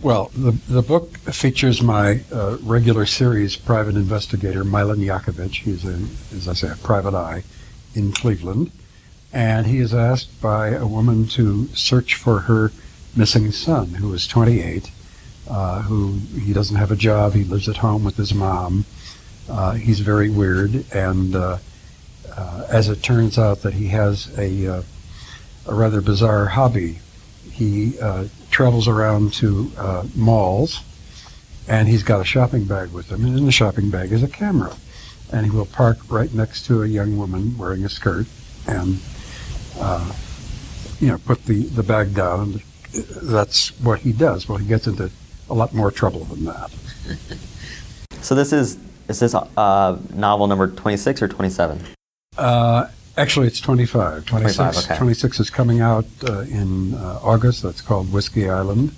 Well, 0.02 0.32
the, 0.36 0.52
the 0.68 0.82
book 0.82 1.18
features 1.18 1.82
my 1.82 2.22
uh, 2.32 2.58
regular 2.62 3.06
series 3.06 3.56
private 3.56 3.96
investigator, 3.96 4.66
Milan 4.66 4.98
Jacovich. 4.98 5.62
He's, 5.64 5.86
a, 5.86 5.94
as 6.36 6.48
I 6.48 6.54
say, 6.54 6.70
a 6.70 6.76
private 6.76 7.14
eye 7.14 7.44
in 7.96 8.12
Cleveland. 8.12 8.72
And 9.32 9.66
he 9.66 9.80
is 9.80 9.94
asked 9.94 10.42
by 10.42 10.70
a 10.70 10.86
woman 10.86 11.28
to 11.30 11.68
search 11.68 12.16
for 12.16 12.42
her 12.42 12.72
missing 13.16 13.52
son, 13.52 13.96
who 13.96 14.14
is 14.14 14.28
28, 14.28 14.92
uh, 15.50 15.82
who 15.84 16.20
he 16.40 16.52
doesn't 16.52 16.76
have 16.76 16.92
a 16.92 16.96
job. 16.96 17.34
He 17.34 17.44
lives 17.44 17.70
at 17.70 17.78
home 17.78 18.04
with 18.04 18.18
his 18.18 18.34
mom. 18.34 18.86
Uh, 19.50 19.74
he's 19.74 20.02
very 20.02 20.30
weird. 20.30 20.86
And 20.94 21.36
uh, 21.36 21.58
uh, 22.36 22.68
as 22.70 22.90
it 22.90 23.02
turns 23.02 23.38
out, 23.38 23.62
that 23.62 23.74
he 23.74 23.88
has 23.88 24.38
a, 24.38 24.68
uh, 24.68 24.84
a 25.68 25.74
rather 25.74 26.02
bizarre 26.02 26.46
hobby. 26.46 27.00
He 27.52 28.00
uh, 28.00 28.26
travels 28.50 28.88
around 28.88 29.34
to 29.34 29.72
uh, 29.78 30.06
malls, 30.16 30.82
and 31.68 31.88
he's 31.88 32.04
got 32.04 32.22
a 32.22 32.26
shopping 32.26 32.66
bag 32.66 32.92
with 32.92 33.12
him, 33.12 33.26
and 33.26 33.38
in 33.38 33.46
the 33.46 33.52
shopping 33.52 33.90
bag 33.90 34.12
is 34.12 34.24
a 34.24 34.28
camera. 34.28 34.76
And 35.32 35.46
he 35.46 35.52
will 35.52 35.66
park 35.66 35.98
right 36.10 36.32
next 36.34 36.66
to 36.68 36.84
a 36.84 36.88
young 36.88 37.18
woman 37.18 37.58
wearing 37.58 37.84
a 37.84 37.90
skirt, 37.90 38.28
and 38.68 39.00
uh, 39.80 40.14
you 41.00 41.08
know, 41.08 41.18
put 41.20 41.46
the, 41.46 41.64
the 41.64 41.84
bag 41.84 42.14
down. 42.14 42.40
And 42.40 42.62
that's 42.94 43.70
what 43.82 44.00
he 44.00 44.14
does. 44.14 44.48
Well, 44.48 44.58
he 44.58 44.68
gets 44.68 44.88
into 44.88 45.12
a 45.50 45.54
lot 45.54 45.74
more 45.74 45.92
trouble 45.92 46.26
than 46.26 46.46
that. 46.46 46.72
So 48.24 48.36
this 48.36 48.54
is 48.54 48.78
is 49.10 49.20
this 49.20 49.36
uh, 49.36 50.00
novel 50.14 50.48
number 50.48 50.70
twenty 50.70 50.96
six 50.96 51.22
or 51.22 51.28
twenty 51.28 51.50
seven? 51.50 51.84
Actually, 53.16 53.48
it's 53.48 53.60
25. 53.60 54.26
26, 54.26 54.56
25, 54.56 54.86
okay. 54.86 54.98
26 54.98 55.40
is 55.40 55.50
coming 55.50 55.82
out 55.82 56.06
uh, 56.28 56.40
in 56.42 56.96
uh, 56.96 57.20
August. 57.22 57.62
That's 57.62 57.82
called 57.82 58.12
Whiskey 58.12 58.50
Island. 58.50 58.92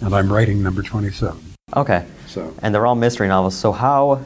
And 0.00 0.14
I'm 0.14 0.32
writing 0.32 0.62
number 0.62 0.82
27. 0.82 1.40
Okay. 1.76 2.06
So. 2.26 2.52
And 2.62 2.74
they're 2.74 2.86
all 2.86 2.96
mystery 2.96 3.28
novels. 3.28 3.56
So 3.56 3.70
how 3.72 4.24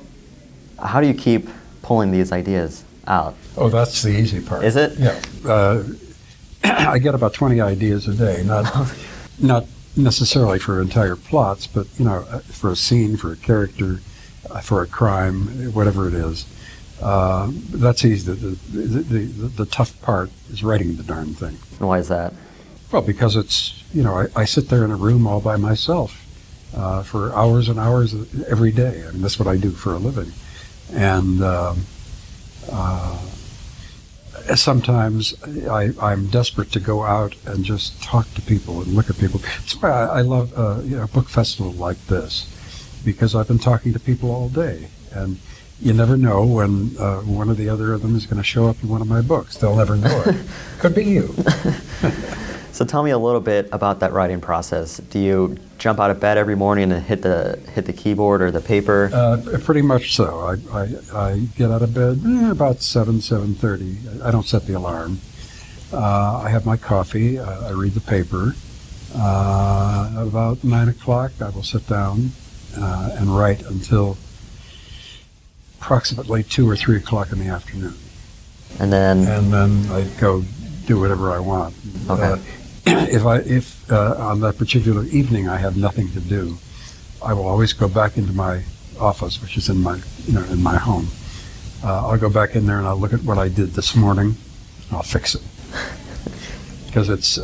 how 0.83 1.01
do 1.01 1.07
you 1.07 1.15
keep 1.15 1.49
pulling 1.83 2.11
these 2.11 2.33
ideas 2.33 2.85
out? 3.07 3.35
Oh, 3.57 3.69
that's 3.69 4.03
the 4.03 4.11
easy 4.11 4.41
part. 4.41 4.65
Is 4.65 4.77
it? 4.77 4.99
Yeah. 4.99 5.21
Uh, 5.47 5.83
I 6.65 6.99
get 6.99 7.15
about 7.15 7.35
20 7.35 7.61
ideas 7.61 8.09
a 8.09 8.15
day, 8.15 8.43
not 8.45 8.65
not 9.39 9.67
necessarily 9.97 10.59
for 10.59 10.81
entire 10.81 11.17
plots, 11.17 11.67
but 11.67 11.87
you 11.99 12.07
know, 12.07 12.25
uh, 12.31 12.39
for 12.41 12.71
a 12.71 12.77
scene, 12.77 13.17
for 13.17 13.33
a 13.33 13.37
character, 13.37 14.01
uh, 14.51 14.61
for 14.61 14.83
a 14.83 14.87
crime, 14.87 15.73
whatever 15.75 16.09
it 16.09 16.15
is. 16.15 16.47
Uh, 17.05 17.51
that's 17.71 18.05
easy. 18.05 18.33
The, 18.33 18.35
the, 18.35 18.79
the, 18.79 19.19
the, 19.19 19.49
the 19.49 19.67
tough 19.67 20.01
part 20.01 20.31
is 20.51 20.65
writing 20.65 20.97
the 20.97 21.03
darn 21.03 21.35
thing. 21.35 21.57
Why 21.79 21.99
is 21.99 22.09
that? 22.09 22.33
Well, 22.91 23.03
because 23.03 23.37
it's 23.37 23.85
you 23.93 24.03
know, 24.03 24.15
I, 24.17 24.27
I 24.35 24.45
sit 24.47 24.69
there 24.71 24.85
in 24.85 24.91
a 24.91 24.97
room 24.97 25.27
all 25.27 25.41
by 25.41 25.57
myself 25.57 26.11
uh, 26.75 27.03
for 27.03 27.35
hours 27.35 27.69
and 27.69 27.79
hours 27.79 28.15
every 28.49 28.73
day. 28.73 29.05
I 29.07 29.11
mean, 29.13 29.21
that's 29.21 29.39
what 29.39 29.49
I 29.49 29.57
do 29.57 29.71
for 29.71 29.93
a 29.95 29.99
living, 29.99 30.33
and. 30.93 31.43
Um, 31.43 31.87
uh, 32.73 33.19
sometimes 34.55 35.35
I, 35.69 35.91
I'm 36.01 36.27
desperate 36.27 36.73
to 36.73 36.81
go 36.81 37.03
out 37.03 37.35
and 37.47 37.65
just 37.65 38.03
talk 38.03 38.33
to 38.35 38.43
people 38.43 38.81
and 38.83 38.95
look 38.95 39.11
at 39.11 39.19
people. 39.19 39.41
That's 39.41 39.81
why 39.81 39.91
I, 39.91 40.19
I 40.19 40.21
love 40.23 40.53
uh, 40.57 40.81
you 40.83 40.97
know, 40.97 41.05
a 41.05 41.09
book 41.09 41.29
festival 41.29 41.73
like 41.73 41.99
this, 42.07 42.47
because 43.05 43.35
I've 43.35 43.49
been 43.49 43.59
talking 43.59 43.93
to 43.93 44.01
people 44.01 44.31
all 44.31 44.49
day, 44.49 44.89
and 45.13 45.39
you 45.85 45.93
never 45.93 46.17
know 46.17 46.45
when 46.45 46.97
uh, 46.99 47.21
one 47.21 47.49
or 47.49 47.55
the 47.55 47.69
other 47.69 47.93
of 47.93 48.03
them 48.03 48.17
is 48.17 48.27
going 48.27 48.39
to 48.39 48.43
show 48.43 48.67
up 48.67 48.83
in 48.83 48.89
one 48.89 49.01
of 49.01 49.07
my 49.07 49.21
books. 49.21 49.57
They'll 49.57 49.77
never 49.77 49.97
know 49.97 50.23
it. 50.27 50.37
Could 50.79 50.95
be 50.95 51.05
you. 51.05 51.35
So 52.75 52.85
tell 52.85 53.05
me 53.05 53.13
a 53.13 53.19
little 53.19 53.41
bit 53.41 53.69
about 53.71 54.01
that 54.01 54.13
writing 54.13 54.41
process. 54.41 54.97
Do 54.97 55.21
you 55.21 55.57
jump 55.79 56.01
out 56.01 56.11
of 56.11 56.19
bed 56.19 56.37
every 56.39 56.57
morning 56.57 56.91
and 56.91 57.05
hit 57.05 57.23
the 57.23 57.57
hit 57.73 57.87
the 57.87 57.93
keyboard 57.93 58.43
or 58.43 58.51
the 58.51 58.61
paper? 58.61 59.11
Uh, 59.15 59.61
pretty 59.63 59.81
much 59.81 60.13
so. 60.17 60.41
I, 60.41 60.81
I, 60.81 60.89
I 61.17 61.39
get 61.55 61.71
out 61.71 61.83
of 61.83 61.95
bed 61.95 62.21
eh, 62.27 62.51
about 62.51 62.83
seven 62.83 63.21
seven 63.21 63.55
thirty. 63.55 63.99
I 64.25 64.33
don't 64.33 64.45
set 64.45 64.67
the 64.67 64.73
alarm. 64.73 65.21
Uh, 65.93 66.39
I 66.39 66.51
have 66.51 66.67
my 66.67 66.77
coffee. 66.77 67.39
Uh, 67.39 67.69
I 67.69 67.71
read 67.71 67.93
the 67.93 68.01
paper. 68.01 68.57
Uh, 69.15 70.13
about 70.17 70.65
nine 70.65 70.89
o'clock, 70.89 71.31
I 71.41 71.51
will 71.51 71.63
sit 71.63 71.87
down 71.87 72.33
uh, 72.77 73.11
and 73.13 73.39
write 73.39 73.63
until 73.63 74.19
approximately 75.85 76.43
two 76.43 76.69
or 76.69 76.75
three 76.75 76.97
o'clock 76.97 77.31
in 77.31 77.39
the 77.39 77.49
afternoon, 77.49 77.95
And 78.81 78.91
then, 78.91 79.27
and 79.29 79.53
then 79.53 79.87
I 79.93 80.05
go 80.19 80.43
do 80.87 80.99
whatever 80.99 81.31
I 81.31 81.39
want. 81.39 81.75
Okay. 82.09 82.23
Uh, 82.23 82.37
if 82.87 83.27
I 83.27 83.37
if 83.41 83.93
uh, 83.93 84.15
on 84.19 84.41
that 84.41 84.57
particular 84.57 85.05
evening 85.05 85.47
I 85.47 85.59
have 85.59 85.77
nothing 85.77 86.11
to 86.13 86.21
do, 86.21 86.57
I 87.23 87.35
will 87.35 87.47
always 87.47 87.75
go 87.75 87.87
back 87.87 88.17
into 88.17 88.33
my 88.33 88.63
office, 88.99 89.43
which 89.43 89.59
is 89.59 89.69
in 89.69 89.83
my 89.83 90.01
you 90.27 90.33
know 90.33 90.45
in 90.45 90.63
my 90.63 90.77
home. 90.77 91.09
Uh, 91.83 92.09
I'll 92.09 92.19
go 92.19 92.31
back 92.31 92.57
in 92.57 92.65
there 92.65 92.79
and 92.79 92.87
I'll 92.87 92.97
look 92.99 93.13
at 93.13 93.23
what 93.23 93.37
I 93.37 93.49
did 93.49 93.75
this 93.75 93.95
morning. 93.95 94.37
I'll 94.91 95.03
fix 95.03 95.35
it 95.35 95.43
because 96.87 97.11
it's. 97.11 97.37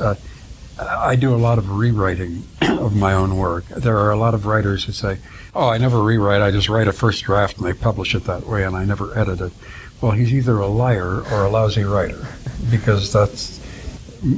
I 0.80 1.16
do 1.16 1.34
a 1.34 1.36
lot 1.36 1.58
of 1.58 1.70
rewriting 1.70 2.44
of 2.62 2.96
my 2.96 3.12
own 3.12 3.36
work. 3.36 3.66
There 3.66 3.98
are 3.98 4.10
a 4.10 4.16
lot 4.16 4.34
of 4.34 4.46
writers 4.46 4.84
who 4.84 4.92
say, 4.92 5.18
"Oh, 5.54 5.68
I 5.68 5.78
never 5.78 6.02
rewrite. 6.02 6.40
I 6.40 6.50
just 6.50 6.68
write 6.68 6.88
a 6.88 6.92
first 6.92 7.24
draft 7.24 7.58
and 7.58 7.66
they 7.66 7.74
publish 7.74 8.14
it 8.14 8.24
that 8.24 8.46
way, 8.46 8.64
and 8.64 8.74
I 8.74 8.84
never 8.84 9.16
edit 9.18 9.40
it." 9.40 9.52
Well, 10.00 10.12
he's 10.12 10.32
either 10.32 10.58
a 10.58 10.66
liar 10.66 11.20
or 11.30 11.44
a 11.44 11.50
lousy 11.50 11.84
writer, 11.84 12.26
because 12.70 13.12
that's 13.12 13.60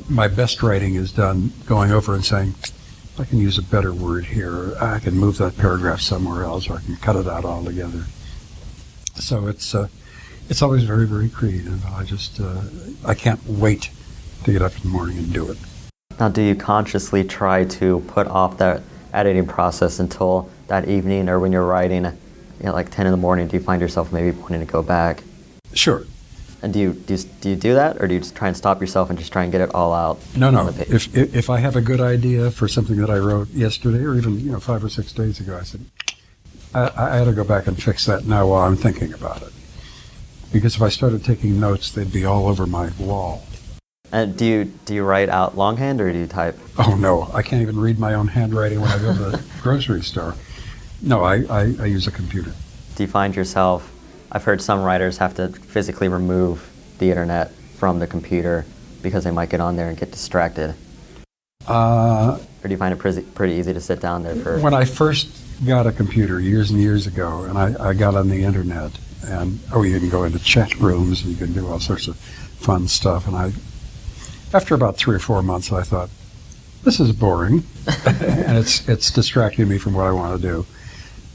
my 0.09 0.27
best 0.27 0.63
writing 0.63 0.97
is 0.97 1.13
done 1.13 1.53
going 1.67 1.93
over 1.93 2.15
and 2.15 2.25
saying, 2.25 2.55
"I 3.19 3.25
can 3.25 3.39
use 3.39 3.59
a 3.59 3.63
better 3.63 3.93
word 3.93 4.25
here. 4.25 4.75
I 4.81 4.99
can 4.99 5.15
move 5.15 5.39
that 5.39 5.57
paragraph 5.57 6.01
somewhere 6.01 6.43
else, 6.43 6.69
or 6.69 6.75
I 6.79 6.81
can 6.81 6.97
cut 6.97 7.17
it 7.17 7.29
out 7.29 7.45
altogether." 7.45 8.05
So 9.15 9.47
it's 9.47 9.75
uh, 9.75 9.89
it's 10.49 10.63
always 10.63 10.83
very 10.83 11.07
very 11.07 11.29
creative. 11.29 11.85
I 11.87 12.03
just 12.03 12.41
uh, 12.41 12.63
I 13.07 13.15
can't 13.15 13.47
wait 13.47 13.91
to 14.45 14.53
get 14.53 14.63
up 14.63 14.75
in 14.75 14.83
the 14.83 14.89
morning 14.89 15.19
and 15.19 15.33
do 15.33 15.49
it. 15.49 15.59
Now 16.23 16.29
do 16.29 16.41
you 16.41 16.55
consciously 16.55 17.25
try 17.25 17.64
to 17.64 17.99
put 18.07 18.29
off 18.29 18.59
that 18.59 18.81
editing 19.12 19.45
process 19.45 19.99
until 19.99 20.49
that 20.69 20.88
evening 20.88 21.29
or 21.29 21.41
when 21.41 21.50
you're 21.50 21.67
writing, 21.67 22.05
you 22.05 22.12
know, 22.61 22.73
like 22.73 22.93
10 22.93 23.07
in 23.07 23.11
the 23.11 23.17
morning, 23.19 23.49
do 23.49 23.57
you 23.57 23.62
find 23.62 23.83
yourself 23.83 24.12
maybe 24.12 24.31
wanting 24.38 24.61
to 24.61 24.73
go 24.73 24.85
back? 24.85 25.25
Sure. 25.75 26.07
And 26.62 26.73
do 26.73 26.79
you, 26.79 26.93
do 26.93 27.14
you, 27.14 27.25
do 27.41 27.50
you 27.50 27.57
do 27.57 27.75
that 27.75 28.00
or 28.00 28.07
do 28.07 28.14
you 28.14 28.21
just 28.21 28.37
try 28.37 28.47
and 28.47 28.57
stop 28.57 28.81
yourself 28.81 29.11
and 29.11 29.19
just 29.19 29.33
try 29.33 29.43
and 29.43 29.50
get 29.50 29.62
it 29.62 29.75
all 29.75 29.93
out? 29.93 30.21
No, 30.37 30.49
no. 30.49 30.69
If, 30.69 31.12
if 31.12 31.35
if 31.35 31.50
I 31.50 31.59
have 31.59 31.75
a 31.75 31.81
good 31.81 32.00
idea 32.00 32.52
for 32.52 32.69
something 32.69 32.99
that 32.99 33.11
I 33.11 33.19
wrote 33.19 33.49
yesterday, 33.49 34.05
or 34.05 34.14
even 34.14 34.38
you 34.38 34.52
know 34.52 34.61
five 34.61 34.85
or 34.85 34.88
six 34.88 35.11
days 35.11 35.41
ago, 35.41 35.59
I 35.59 35.64
said 35.64 35.85
I, 36.73 36.93
I 36.97 37.17
had 37.17 37.25
to 37.25 37.33
go 37.33 37.43
back 37.43 37.67
and 37.67 37.83
fix 37.83 38.07
that 38.07 38.26
now 38.26 38.47
while 38.47 38.62
I'm 38.62 38.76
thinking 38.76 39.12
about 39.12 39.43
it. 39.43 39.52
Because 40.52 40.76
if 40.76 40.83
I 40.83 40.88
started 40.88 41.25
taking 41.25 41.59
notes, 41.59 41.91
they'd 41.91 42.12
be 42.12 42.25
all 42.25 42.47
over 42.47 42.64
my 42.64 42.91
wall. 43.00 43.43
And 44.12 44.37
do 44.37 44.45
you, 44.45 44.64
do 44.85 44.95
you 44.95 45.04
write 45.04 45.31
out 45.31 45.57
longhand 45.57 46.00
or 46.00 46.12
do 46.12 46.19
you 46.19 46.26
type? 46.26 46.59
Oh 46.78 46.95
no, 46.97 47.31
I 47.33 47.40
can't 47.42 47.62
even 47.62 47.81
read 47.81 47.99
my 47.99 48.12
own 48.14 48.28
handwriting 48.28 48.81
when 48.81 48.90
I 48.90 48.99
go 48.99 49.14
to 49.14 49.31
the 49.37 49.45
grocery 49.62 50.02
store. 50.02 50.35
No, 51.00 51.25
I, 51.25 51.37
I, 51.49 51.61
I 51.81 51.85
use 51.87 52.07
a 52.07 52.11
computer. 52.12 52.52
Do 52.95 53.02
you 53.02 53.09
find 53.09 53.35
yourself, 53.35 53.90
I've 54.31 54.45
heard 54.45 54.61
some 54.61 54.83
writers 54.83 55.16
have 55.19 55.35
to 55.37 55.49
physically 55.49 56.09
remove 56.09 56.69
the 56.99 57.09
internet 57.09 57.52
from 57.78 57.99
the 58.00 58.07
computer 58.07 58.66
because 59.00 59.25
they 59.25 59.31
might 59.31 59.49
get 59.49 59.61
on 59.61 59.76
there 59.76 59.88
and 59.88 59.97
get 59.99 60.11
distracted. 60.12 60.75
Uh, 61.66 62.38
Or 62.62 62.69
do 62.69 62.71
you 62.71 62.76
find 62.76 62.92
it 62.92 62.99
pretty, 62.99 63.23
pretty 63.23 63.54
easy 63.54 63.73
to 63.73 63.81
sit 63.81 64.00
down 64.00 64.23
there 64.23 64.37
for? 64.37 64.59
when 64.61 64.75
I 64.75 64.85
first 64.85 65.28
got 65.66 65.87
a 65.87 65.92
computer 65.92 66.38
years 66.38 66.71
and 66.71 66.78
years 66.81 67.07
ago, 67.07 67.45
and 67.45 67.57
I, 67.57 67.88
I 67.88 67.92
got 67.95 68.14
on 68.14 68.28
the 68.28 68.45
internet, 68.45 68.92
and 69.25 69.59
oh, 69.73 69.83
you 69.83 69.99
can 69.99 70.09
go 70.11 70.25
into 70.25 70.38
chat 70.38 70.75
rooms 70.78 71.23
and 71.23 71.31
you 71.31 71.37
can 71.37 71.52
do 71.52 71.66
all 71.69 71.81
sorts 71.81 72.09
of 72.09 72.16
fun 72.16 72.87
stuff. 72.88 73.26
And 73.26 73.37
I, 73.37 73.52
after 74.54 74.75
about 74.75 74.97
three 74.97 75.16
or 75.16 75.18
four 75.18 75.42
months, 75.42 75.73
I 75.73 75.82
thought, 75.82 76.11
this 76.85 76.99
is 77.00 77.12
boring, 77.12 77.62
and 78.06 78.59
it's 78.59 78.88
it's 78.88 79.11
distracting 79.11 79.68
me 79.68 79.78
from 79.78 79.94
what 79.94 80.06
I 80.06 80.12
want 80.12 80.40
to 80.40 80.42
do. 80.47 80.66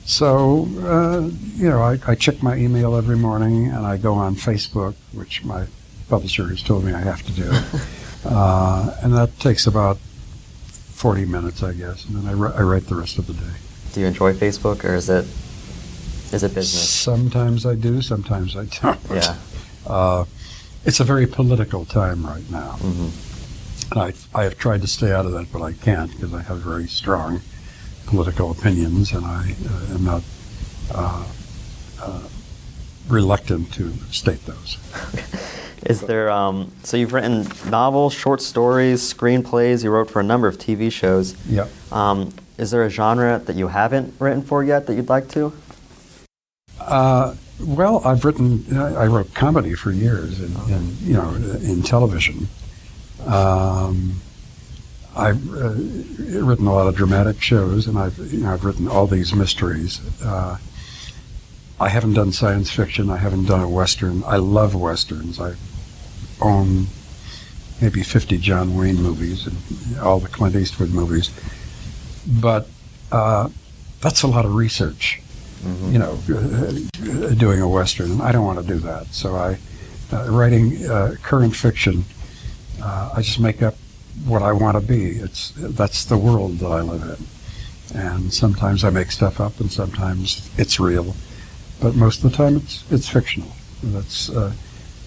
So, 0.06 0.68
uh, 0.80 1.30
you 1.56 1.70
know, 1.70 1.82
I, 1.82 2.00
I 2.08 2.16
check 2.16 2.42
my 2.42 2.56
email 2.56 2.96
every 2.96 3.18
morning, 3.18 3.68
and 3.68 3.86
I 3.86 3.98
go 3.98 4.14
on 4.14 4.36
Facebook, 4.36 4.96
which 5.14 5.44
my 5.44 5.66
publisher 6.10 6.48
has 6.48 6.62
told 6.62 6.84
me 6.86 6.94
I 6.94 7.00
have 7.00 7.24
to 7.24 7.32
do, 7.32 7.50
uh, 8.30 8.96
and 9.02 9.14
that 9.14 9.38
takes 9.40 9.68
about 9.68 9.98
40 9.98 11.26
minutes, 11.26 11.62
I 11.64 11.74
guess, 11.74 12.06
and 12.06 12.16
then 12.16 12.28
I, 12.28 12.32
ri- 12.34 12.54
I 12.56 12.62
write 12.62 12.88
the 12.88 12.96
rest 12.96 13.18
of 13.20 13.28
the 13.28 13.34
day. 13.34 13.54
Do 13.94 14.00
you 14.02 14.08
enjoy 14.08 14.34
Facebook 14.34 14.84
or 14.84 14.96
is 14.96 15.10
it, 15.10 15.26
is 16.34 16.44
it 16.44 16.56
business? 16.56 16.90
Sometimes 16.90 17.66
I 17.66 17.76
do, 17.76 18.02
sometimes 18.02 18.56
I 18.56 18.66
don't. 18.66 19.00
Yeah. 19.12 19.36
Uh, 19.86 20.26
it's 20.86 21.00
a 21.00 21.04
very 21.04 21.28
political 21.28 21.86
time 21.86 22.26
right 22.26 22.50
now. 22.50 22.78
hmm 22.82 23.10
And 23.92 24.02
I, 24.02 24.14
I 24.40 24.44
have 24.44 24.58
tried 24.58 24.82
to 24.82 24.88
stay 24.88 25.12
out 25.12 25.26
of 25.26 25.32
that, 25.34 25.52
but 25.52 25.62
I 25.62 25.74
can't 25.74 26.12
because 26.12 26.34
I 26.34 26.42
have 26.42 26.60
very 26.60 26.88
strong 26.88 27.42
political 28.06 28.52
opinions 28.52 29.12
and 29.12 29.26
I 29.26 29.56
uh, 29.70 29.94
am 29.96 30.04
not 30.04 30.24
uh, 30.94 31.26
uh, 32.02 32.22
reluctant 33.08 33.74
to 33.74 33.92
state 34.12 34.46
those. 34.46 34.78
Is 35.86 36.02
there, 36.02 36.30
um, 36.32 36.72
so 36.84 36.98
you've 36.98 37.14
written 37.14 37.48
novels, 37.70 38.14
short 38.14 38.42
stories, 38.42 39.02
screenplays, 39.14 39.84
you 39.84 39.92
wrote 39.92 40.10
for 40.10 40.20
a 40.20 40.24
number 40.24 40.48
of 40.48 40.58
TV 40.58 40.92
shows. 40.92 41.36
Yeah. 41.48 41.68
Um, 41.92 42.34
is 42.58 42.72
there 42.72 42.84
a 42.84 42.90
genre 42.90 43.40
that 43.46 43.56
you 43.56 43.68
haven't 43.68 44.16
written 44.20 44.42
for 44.42 44.64
yet 44.64 44.88
that 44.88 44.96
you'd 44.96 45.08
like 45.08 45.30
to? 45.30 45.54
Well, 47.60 48.02
I've 48.06 48.24
written, 48.24 48.78
I 48.78 49.08
wrote 49.08 49.34
comedy 49.34 49.74
for 49.74 49.92
years 49.92 50.40
in, 50.40 50.56
in 50.72 50.98
you 51.02 51.14
know, 51.14 51.34
in 51.34 51.82
television. 51.82 52.48
Um, 53.26 54.22
I've 55.16 55.50
uh, 55.56 55.74
written 56.46 56.68
a 56.68 56.74
lot 56.74 56.88
of 56.88 56.96
dramatic 56.96 57.42
shows, 57.42 57.88
and 57.88 57.98
I've, 57.98 58.20
you 58.32 58.42
know, 58.42 58.54
I've 58.54 58.64
written 58.64 58.88
all 58.88 59.08
these 59.08 59.34
mysteries. 59.34 60.00
Uh, 60.24 60.58
I 61.80 61.90
haven't 61.90 62.14
done 62.14 62.32
science 62.32 62.70
fiction. 62.70 63.10
I 63.10 63.18
haven't 63.18 63.46
done 63.46 63.62
a 63.62 63.70
western. 63.70 64.24
I 64.26 64.36
love 64.38 64.76
westerns. 64.76 65.40
I 65.40 65.56
own 66.40 66.88
maybe 67.82 68.04
50 68.04 68.38
John 68.38 68.76
Wayne 68.78 69.02
movies 69.02 69.48
and 69.48 70.00
all 70.00 70.20
the 70.20 70.28
Clint 70.28 70.56
Eastwood 70.56 70.92
movies. 70.92 71.32
But 72.28 72.68
uh, 73.12 73.50
that's 74.02 74.22
a 74.22 74.28
lot 74.28 74.46
of 74.46 74.54
research 74.54 75.22
Mhm. 75.66 75.92
you 75.94 76.00
know, 76.00 76.20
uh, 77.30 77.34
doing 77.36 77.62
a 77.62 77.68
western. 77.68 78.22
I 78.22 78.32
don't 78.32 78.46
want 78.46 78.60
to 78.60 78.66
do 78.66 78.80
that. 78.80 79.08
So 79.14 79.36
I, 79.36 79.58
uh, 80.14 80.30
writing 80.30 80.86
uh, 80.86 81.16
current 81.24 81.56
fiction, 81.56 82.06
uh, 82.82 83.12
I 83.16 83.22
just 83.22 83.40
make 83.40 83.62
up 83.62 83.76
what 84.26 84.42
I 84.42 84.52
want 84.52 84.76
to 84.80 84.82
be. 84.86 85.06
It's 85.12 85.52
that's 85.56 86.06
the 86.06 86.18
world 86.18 86.60
that 86.60 86.68
I 86.72 86.82
live 86.82 87.04
in, 87.94 88.00
and 88.00 88.34
sometimes 88.34 88.84
I 88.84 88.90
make 88.90 89.12
stuff 89.12 89.40
up, 89.40 89.60
and 89.60 89.72
sometimes 89.72 90.50
it's 90.58 90.80
real, 90.80 91.16
but 91.82 91.96
most 91.96 92.24
of 92.24 92.32
the 92.32 92.38
time 92.38 92.56
it's 92.58 92.84
it's 92.92 93.08
fictional. 93.10 93.52
That's 93.84 94.30
uh, 94.30 94.54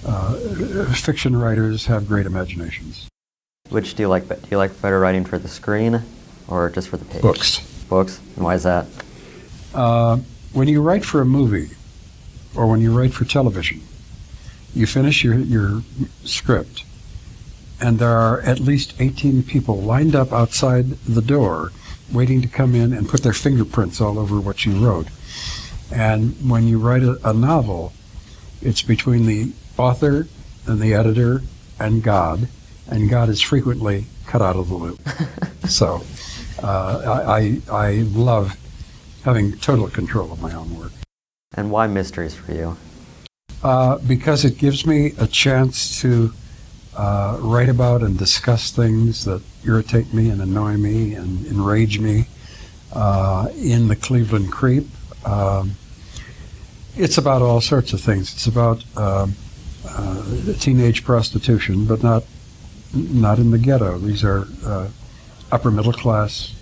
uh, 0.07 0.35
fiction 0.93 1.37
writers 1.37 1.87
have 1.87 2.07
great 2.09 2.27
imaginations. 2.27 3.09
Which 3.69 3.95
do 3.95 4.03
you 4.03 4.09
like? 4.09 4.29
Do 4.29 4.37
you 4.51 4.57
like 4.59 4.81
better 4.83 4.99
writing 4.99 5.25
for 5.25 5.39
the 5.39 5.49
screen 5.49 6.03
or 6.49 6.71
just 6.71 6.89
for 6.89 6.97
the 6.97 7.05
page? 7.05 7.23
Books. 7.23 7.61
Books. 7.89 8.21
And 8.37 8.45
why 8.45 8.55
is 8.55 8.65
that? 8.65 8.87
Uh, 9.75 10.19
when 10.53 10.69
you 10.69 10.83
write 10.83 11.05
for 11.05 11.21
a 11.21 11.27
movie 11.27 11.71
or 12.55 12.67
when 12.67 12.81
you 12.81 12.97
write 12.97 13.13
for 13.13 13.25
television, 13.25 13.81
you 14.75 14.87
finish 14.87 15.25
your, 15.25 15.35
your 15.39 15.83
script, 16.25 16.85
and 17.81 17.99
there 17.99 18.17
are 18.17 18.41
at 18.43 18.61
least 18.61 18.95
18 19.01 19.43
people 19.43 19.81
lined 19.81 20.15
up 20.15 20.33
outside 20.33 20.91
the 21.07 21.23
door 21.23 21.73
waiting 22.13 22.43
to 22.43 22.49
come 22.49 22.75
in 22.75 22.93
and 22.93 23.09
put 23.09 23.23
their 23.23 23.33
fingerprints 23.33 24.01
all 24.01 24.19
over 24.19 24.41
what 24.41 24.67
you 24.67 24.73
wrote. 24.73 25.07
And 25.93 26.35
when 26.49 26.67
you 26.67 26.79
write 26.79 27.03
a, 27.03 27.19
a 27.29 27.33
novel, 27.33 27.93
it's 28.63 28.83
between 28.83 29.27
the 29.27 29.53
author 29.79 30.27
and 30.67 30.81
the 30.81 30.95
editor 30.95 31.43
and 31.79 32.03
God, 32.03 32.49
and 32.89 33.09
God 33.09 33.29
is 33.29 33.41
frequently 33.41 34.07
cut 34.27 34.43
out 34.43 34.57
of 34.57 34.69
the 34.69 34.75
loop. 34.75 35.01
so 35.69 36.03
uh, 36.63 37.23
I, 37.27 37.63
I, 37.73 37.89
I 37.89 37.93
love 38.03 38.57
having 39.31 39.53
total 39.59 39.89
control 39.89 40.33
of 40.33 40.43
my 40.43 40.53
own 40.53 40.77
work 40.77 40.91
And 41.57 41.71
why 41.71 41.87
mysteries 41.87 42.35
for 42.35 42.53
you? 42.53 42.77
uh, 43.63 43.99
because 43.99 44.45
it 44.45 44.59
gives 44.59 44.85
me 44.85 45.13
a 45.19 45.27
chance 45.29 46.01
to 46.01 46.33
uh, 46.97 47.39
write 47.41 47.69
about 47.69 48.03
and 48.03 48.19
discuss 48.19 48.73
things 48.73 49.25
that 49.27 49.41
irritate 49.65 50.13
me 50.13 50.31
and 50.31 50.41
annoy 50.43 50.77
me 50.77 51.15
and 51.15 51.47
enrage 51.47 51.99
me. 52.01 52.27
Uh, 52.93 53.47
in 53.57 53.87
the 53.87 53.95
Cleveland 53.95 54.51
Creep, 54.51 54.87
um, 55.25 55.73
it's 56.97 57.17
about 57.19 57.41
all 57.41 57.61
sorts 57.61 57.93
of 57.93 58.01
things. 58.01 58.33
It's 58.35 58.49
about 58.49 58.83
um, 58.97 59.35
uh, 59.89 60.25
teenage 60.59 61.05
prostitution, 61.05 61.85
but 61.85 62.03
not 62.03 62.25
not 62.93 63.39
in 63.39 63.53
the 63.53 63.59
ghetto. 63.59 63.97
These 63.99 64.25
are 64.25 64.49
uh, 64.65 64.89
upper 65.53 65.71
middle 65.71 65.93
class 65.93 66.53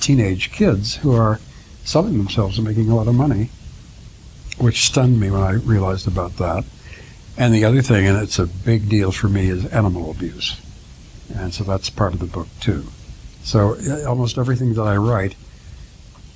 teenage 0.00 0.52
kids 0.52 0.96
who 0.96 1.14
are 1.14 1.40
selling 1.84 2.18
themselves 2.18 2.58
and 2.58 2.66
making 2.66 2.90
a 2.90 2.94
lot 2.96 3.08
of 3.08 3.14
money, 3.14 3.50
which 4.58 4.86
stunned 4.86 5.20
me 5.20 5.30
when 5.30 5.42
I 5.42 5.52
realized 5.52 6.06
about 6.06 6.36
that. 6.38 6.64
And 7.38 7.52
the 7.52 7.64
other 7.64 7.82
thing, 7.82 8.06
and 8.06 8.16
it's 8.22 8.38
a 8.38 8.46
big 8.46 8.88
deal 8.88 9.12
for 9.12 9.28
me, 9.28 9.48
is 9.48 9.66
animal 9.66 10.10
abuse. 10.10 10.60
And 11.34 11.52
so 11.52 11.64
that's 11.64 11.90
part 11.90 12.14
of 12.14 12.20
the 12.20 12.26
book, 12.26 12.48
too. 12.60 12.86
So 13.42 13.76
uh, 13.76 14.08
almost 14.08 14.38
everything 14.38 14.74
that 14.74 14.82
I 14.82 14.96
write 14.96 15.34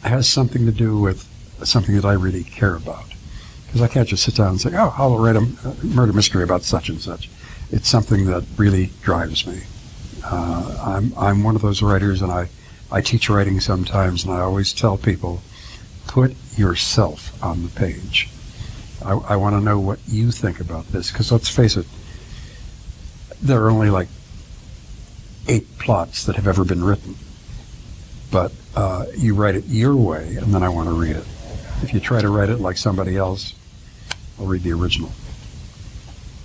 has 0.02 0.28
something 0.28 0.66
to 0.66 0.72
do 0.72 0.98
with 0.98 1.26
something 1.64 1.94
that 1.96 2.04
I 2.04 2.12
really 2.12 2.44
care 2.44 2.74
about. 2.74 3.06
Because 3.66 3.82
I 3.82 3.88
can't 3.88 4.08
just 4.08 4.24
sit 4.24 4.34
down 4.34 4.48
and 4.48 4.60
say, 4.60 4.70
oh, 4.74 4.94
I'll 4.96 5.18
write 5.18 5.36
a 5.36 5.46
murder 5.84 6.12
mystery 6.12 6.42
about 6.42 6.62
such 6.62 6.88
and 6.88 7.00
such. 7.00 7.30
It's 7.70 7.88
something 7.88 8.26
that 8.26 8.44
really 8.56 8.90
drives 9.00 9.46
me. 9.46 9.62
Uh, 10.24 10.76
I'm, 10.84 11.12
I'm 11.16 11.44
one 11.44 11.56
of 11.56 11.62
those 11.62 11.80
writers, 11.80 12.20
and 12.20 12.32
I, 12.32 12.48
I 12.92 13.00
teach 13.00 13.28
writing 13.30 13.60
sometimes, 13.60 14.24
and 14.24 14.32
I 14.32 14.40
always 14.40 14.72
tell 14.72 14.96
people, 14.96 15.42
put 16.06 16.34
yourself 16.56 17.42
on 17.42 17.62
the 17.62 17.68
page. 17.68 18.28
I, 19.04 19.12
I 19.12 19.36
want 19.36 19.54
to 19.54 19.60
know 19.60 19.78
what 19.78 20.00
you 20.06 20.30
think 20.30 20.60
about 20.60 20.88
this, 20.88 21.10
because 21.10 21.30
let's 21.30 21.48
face 21.48 21.76
it, 21.76 21.86
there 23.40 23.64
are 23.64 23.70
only 23.70 23.90
like 23.90 24.08
eight 25.48 25.78
plots 25.78 26.24
that 26.24 26.36
have 26.36 26.46
ever 26.46 26.64
been 26.64 26.84
written. 26.84 27.14
But 28.30 28.52
uh, 28.74 29.06
you 29.16 29.34
write 29.34 29.54
it 29.54 29.64
your 29.66 29.96
way, 29.96 30.36
and 30.36 30.54
then 30.54 30.62
I 30.62 30.68
want 30.68 30.88
to 30.88 30.94
read 30.94 31.16
it. 31.16 31.26
If 31.82 31.94
you 31.94 32.00
try 32.00 32.20
to 32.20 32.28
write 32.28 32.50
it 32.50 32.58
like 32.58 32.76
somebody 32.76 33.16
else, 33.16 33.54
I'll 34.38 34.46
read 34.46 34.62
the 34.62 34.72
original. 34.72 35.10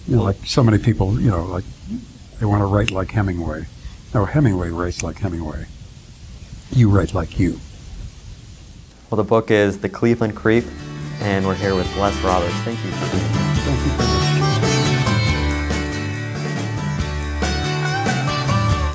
You 0.07 0.17
know, 0.17 0.23
like 0.23 0.37
so 0.45 0.63
many 0.63 0.77
people, 0.77 1.19
you 1.19 1.29
know, 1.29 1.45
like 1.45 1.65
they 2.39 2.45
want 2.45 2.61
to 2.61 2.65
write 2.65 2.91
like 2.91 3.11
Hemingway. 3.11 3.65
No, 4.13 4.25
Hemingway 4.25 4.69
writes 4.69 5.03
like 5.03 5.17
Hemingway. 5.17 5.65
You 6.71 6.89
write 6.89 7.13
like 7.13 7.39
you. 7.39 7.59
Well, 9.09 9.17
the 9.17 9.23
book 9.23 9.49
is 9.51 9.79
The 9.79 9.89
Cleveland 9.89 10.35
Creep, 10.35 10.65
and 11.21 11.45
we're 11.45 11.55
here 11.55 11.75
with 11.75 11.87
Les 11.97 12.15
Roberts. 12.23 12.53
Thank 12.63 12.83
you 12.83 12.91
for 12.91 13.11
being 13.11 13.23
here. 13.23 13.31
Thank 13.63 13.79
you 13.79 13.91
very 13.91 14.09
much. 14.09 14.15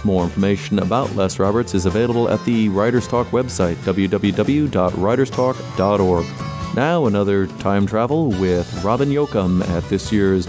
More 0.04 0.24
information 0.24 0.78
about 0.80 1.14
Les 1.14 1.38
Roberts 1.38 1.74
is 1.74 1.86
available 1.86 2.28
at 2.28 2.44
the 2.44 2.68
Writers 2.70 3.06
Talk 3.06 3.28
website, 3.28 3.76
www.writerstalk.org. 3.76 6.26
Now, 6.74 7.06
another 7.06 7.46
time 7.46 7.86
travel 7.86 8.30
with 8.30 8.84
Robin 8.84 9.08
Yocum 9.10 9.62
at 9.70 9.84
this 9.84 10.10
year's 10.12 10.46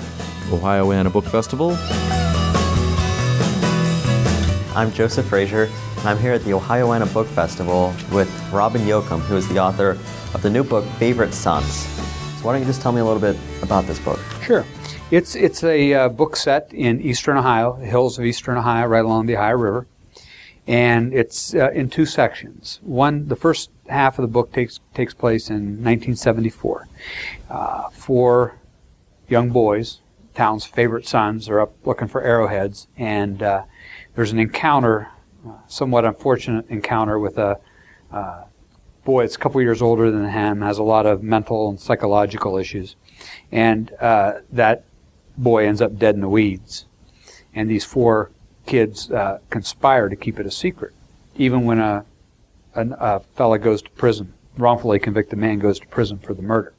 Ohioana 0.50 1.12
Book 1.12 1.26
Festival. 1.26 1.76
I'm 4.76 4.92
Joseph 4.92 5.26
Frazier, 5.26 5.64
and 5.64 5.91
I'm 6.04 6.18
here 6.18 6.34
at 6.34 6.44
the 6.44 6.52
Ohioana 6.52 7.12
Book 7.14 7.28
Festival 7.28 7.94
with 8.12 8.28
Robin 8.52 8.82
Yocum, 8.82 9.20
who 9.20 9.36
is 9.38 9.48
the 9.48 9.60
author 9.60 9.92
of 10.34 10.42
the 10.42 10.50
new 10.50 10.64
book 10.64 10.84
Favorite 10.98 11.32
Sons. 11.32 11.72
So 11.72 12.48
why 12.48 12.54
don't 12.54 12.62
you 12.62 12.66
just 12.66 12.82
tell 12.82 12.92
me 12.92 13.02
a 13.02 13.06
little 13.06 13.22
bit 13.22 13.38
about 13.62 13.86
this 13.86 14.00
book? 14.00 14.20
Sure. 14.42 14.66
It's 15.12 15.36
it's 15.36 15.64
a 15.64 15.94
uh, 15.94 16.10
book 16.10 16.36
set 16.36 16.74
in 16.74 17.00
eastern 17.02 17.38
Ohio, 17.38 17.78
the 17.78 17.86
hills 17.86 18.18
of 18.18 18.26
eastern 18.26 18.58
Ohio, 18.58 18.88
right 18.88 19.06
along 19.06 19.28
the 19.28 19.36
Ohio 19.36 19.58
River, 19.58 19.88
and 20.66 21.14
it's 21.14 21.54
uh, 21.54 21.70
in 21.70 21.88
two 21.88 22.08
sections. 22.08 22.80
One, 22.82 23.28
the 23.28 23.36
first 23.36 23.70
half 23.88 24.18
of 24.18 24.24
the 24.24 24.28
book 24.28 24.52
takes 24.54 24.80
takes 24.96 25.14
place 25.14 25.50
in 25.52 25.84
1974. 25.84 26.88
Uh, 27.48 27.90
four 27.90 28.58
young 29.30 29.52
boys, 29.52 30.00
town's 30.34 30.66
favorite 30.66 31.08
sons, 31.08 31.48
are 31.48 31.60
up 31.60 31.74
looking 31.86 32.08
for 32.08 32.24
arrowheads, 32.24 32.88
and 32.98 33.44
uh, 33.44 33.66
there's 34.16 34.32
an 34.32 34.40
encounter, 34.40 35.10
somewhat 35.68 36.06
unfortunate 36.06 36.70
encounter 36.70 37.20
with 37.20 37.38
a 37.38 37.60
uh, 38.12 38.44
boy 39.04 39.24
that's 39.24 39.36
a 39.36 39.40
couple 39.40 39.62
years 39.62 39.82
older 39.82 40.12
than 40.12 40.30
him, 40.30 40.62
has 40.62 40.78
a 40.78 40.84
lot 40.84 41.06
of 41.06 41.24
mental 41.24 41.70
and 41.70 41.80
psychological 41.80 42.58
issues, 42.58 42.96
and 43.52 43.92
uh, 44.00 44.34
that 44.52 44.84
boy 45.38 45.66
ends 45.66 45.82
up 45.82 45.98
dead 45.98 46.16
in 46.16 46.22
the 46.22 46.30
weeds. 46.30 46.86
And 47.54 47.70
these 47.70 47.84
four 47.84 48.32
kids 48.66 49.12
uh, 49.12 49.40
conspire 49.50 50.08
to 50.10 50.16
keep 50.16 50.40
it 50.40 50.46
a 50.46 50.52
secret, 50.52 50.94
even 51.36 51.66
when 51.66 51.80
a, 51.80 52.06
a, 52.76 52.88
a 53.00 53.20
fella 53.20 53.60
goes 53.60 53.82
to 53.82 53.90
prison, 53.92 54.34
wrongfully 54.58 55.00
convicted 55.00 55.40
man 55.40 55.60
goes 55.60 55.80
to 55.80 55.88
prison 55.88 56.20
for 56.20 56.34
the 56.34 56.42
murder. 56.42 56.74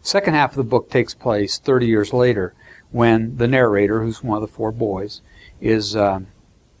Second 0.00 0.34
half 0.34 0.50
of 0.50 0.56
the 0.56 0.64
book 0.64 0.90
takes 0.90 1.14
place 1.14 1.58
30 1.58 1.86
years 1.86 2.12
later 2.12 2.54
when 2.90 3.36
the 3.36 3.48
narrator, 3.48 4.02
who's 4.02 4.22
one 4.22 4.36
of 4.36 4.42
the 4.42 4.54
four 4.54 4.72
boys, 4.72 5.20
is 5.60 5.94
uh, 5.94 6.20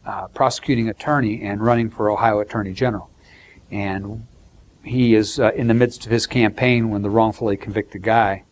uh, 0.08 0.26
prosecuting 0.28 0.88
attorney 0.88 1.42
and 1.42 1.62
running 1.62 1.90
for 1.90 2.10
Ohio 2.10 2.40
Attorney 2.40 2.72
General. 2.72 3.10
And 3.70 4.26
he 4.82 5.14
is 5.14 5.38
uh, 5.38 5.52
in 5.54 5.66
the 5.66 5.74
midst 5.74 6.06
of 6.06 6.10
his 6.10 6.26
campaign 6.26 6.88
when 6.88 7.02
the 7.02 7.10
wrongfully 7.10 7.58
convicted 7.58 8.02
guy 8.02 8.44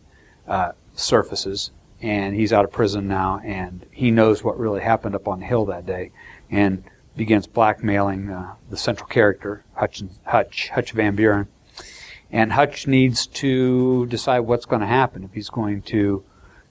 uh, 0.46 0.72
surfaces 0.94 1.70
and 2.02 2.36
he's 2.36 2.52
out 2.52 2.66
of 2.66 2.70
prison 2.70 3.08
now, 3.08 3.40
and 3.42 3.86
he 3.90 4.10
knows 4.10 4.44
what 4.44 4.58
really 4.58 4.82
happened 4.82 5.14
up 5.14 5.26
on 5.26 5.40
the 5.40 5.46
hill 5.46 5.64
that 5.64 5.86
day, 5.86 6.12
and 6.50 6.84
begins 7.16 7.46
blackmailing 7.46 8.28
uh, 8.28 8.54
the 8.68 8.76
central 8.76 9.08
character, 9.08 9.64
Hutch, 9.74 10.02
Hutch, 10.26 10.68
Hutch 10.68 10.92
Van 10.92 11.16
Buren. 11.16 11.48
And 12.30 12.52
Hutch 12.52 12.86
needs 12.86 13.26
to 13.28 14.04
decide 14.06 14.40
what's 14.40 14.66
going 14.66 14.82
to 14.82 14.86
happen 14.86 15.24
if 15.24 15.32
he's 15.32 15.48
going 15.48 15.80
to 15.82 16.22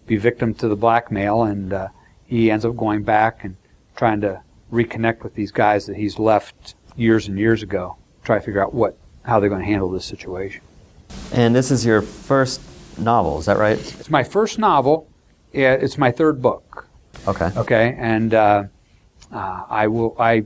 be 0.05 0.15
victim 0.17 0.53
to 0.55 0.67
the 0.67 0.75
blackmail, 0.75 1.41
and 1.41 1.73
uh, 1.73 1.87
he 2.27 2.51
ends 2.51 2.63
up 2.63 2.77
going 2.77 3.01
back 3.01 3.43
and 3.43 3.55
trying 3.95 4.21
to 4.21 4.43
reconnect 4.71 5.23
with 5.23 5.35
these 5.35 5.51
guys 5.51 5.85
that 5.85 5.95
he's 5.95 6.19
left 6.19 6.75
years 6.95 7.27
and 7.27 7.37
years 7.37 7.61
ago, 7.61 7.97
try 8.23 8.37
to 8.37 8.43
figure 8.43 8.63
out 8.63 8.73
what 8.73 8.97
how 9.23 9.39
they're 9.39 9.49
going 9.49 9.61
to 9.61 9.67
handle 9.67 9.89
this 9.89 10.05
situation. 10.05 10.61
And 11.33 11.55
this 11.55 11.71
is 11.71 11.85
your 11.85 12.01
first 12.01 12.61
novel, 12.97 13.39
is 13.39 13.45
that 13.45 13.57
right? 13.57 13.77
It's 13.99 14.09
my 14.09 14.23
first 14.23 14.59
novel. 14.59 15.07
It's 15.51 15.97
my 15.97 16.11
third 16.11 16.41
book. 16.41 16.87
Okay. 17.27 17.49
Okay, 17.55 17.95
and 17.97 18.33
uh, 18.33 18.63
uh, 19.31 19.63
I 19.69 19.87
will. 19.87 20.15
I 20.19 20.45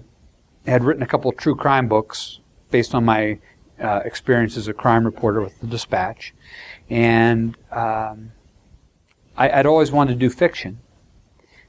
had 0.66 0.84
written 0.84 1.04
a 1.04 1.08
couple 1.08 1.30
of 1.30 1.38
true 1.38 1.56
crime 1.56 1.88
books 1.88 2.40
based 2.72 2.94
on 2.94 3.04
my 3.04 3.40
uh, 3.82 4.02
experience 4.06 4.56
as 4.56 4.68
a 4.68 4.74
crime 4.74 5.04
reporter 5.04 5.42
with 5.42 5.60
the 5.60 5.68
Dispatch, 5.68 6.34
and 6.90 7.56
um, 7.72 8.32
I, 9.36 9.58
would 9.58 9.66
always 9.66 9.92
wanted 9.92 10.14
to 10.14 10.20
do 10.20 10.30
fiction. 10.30 10.80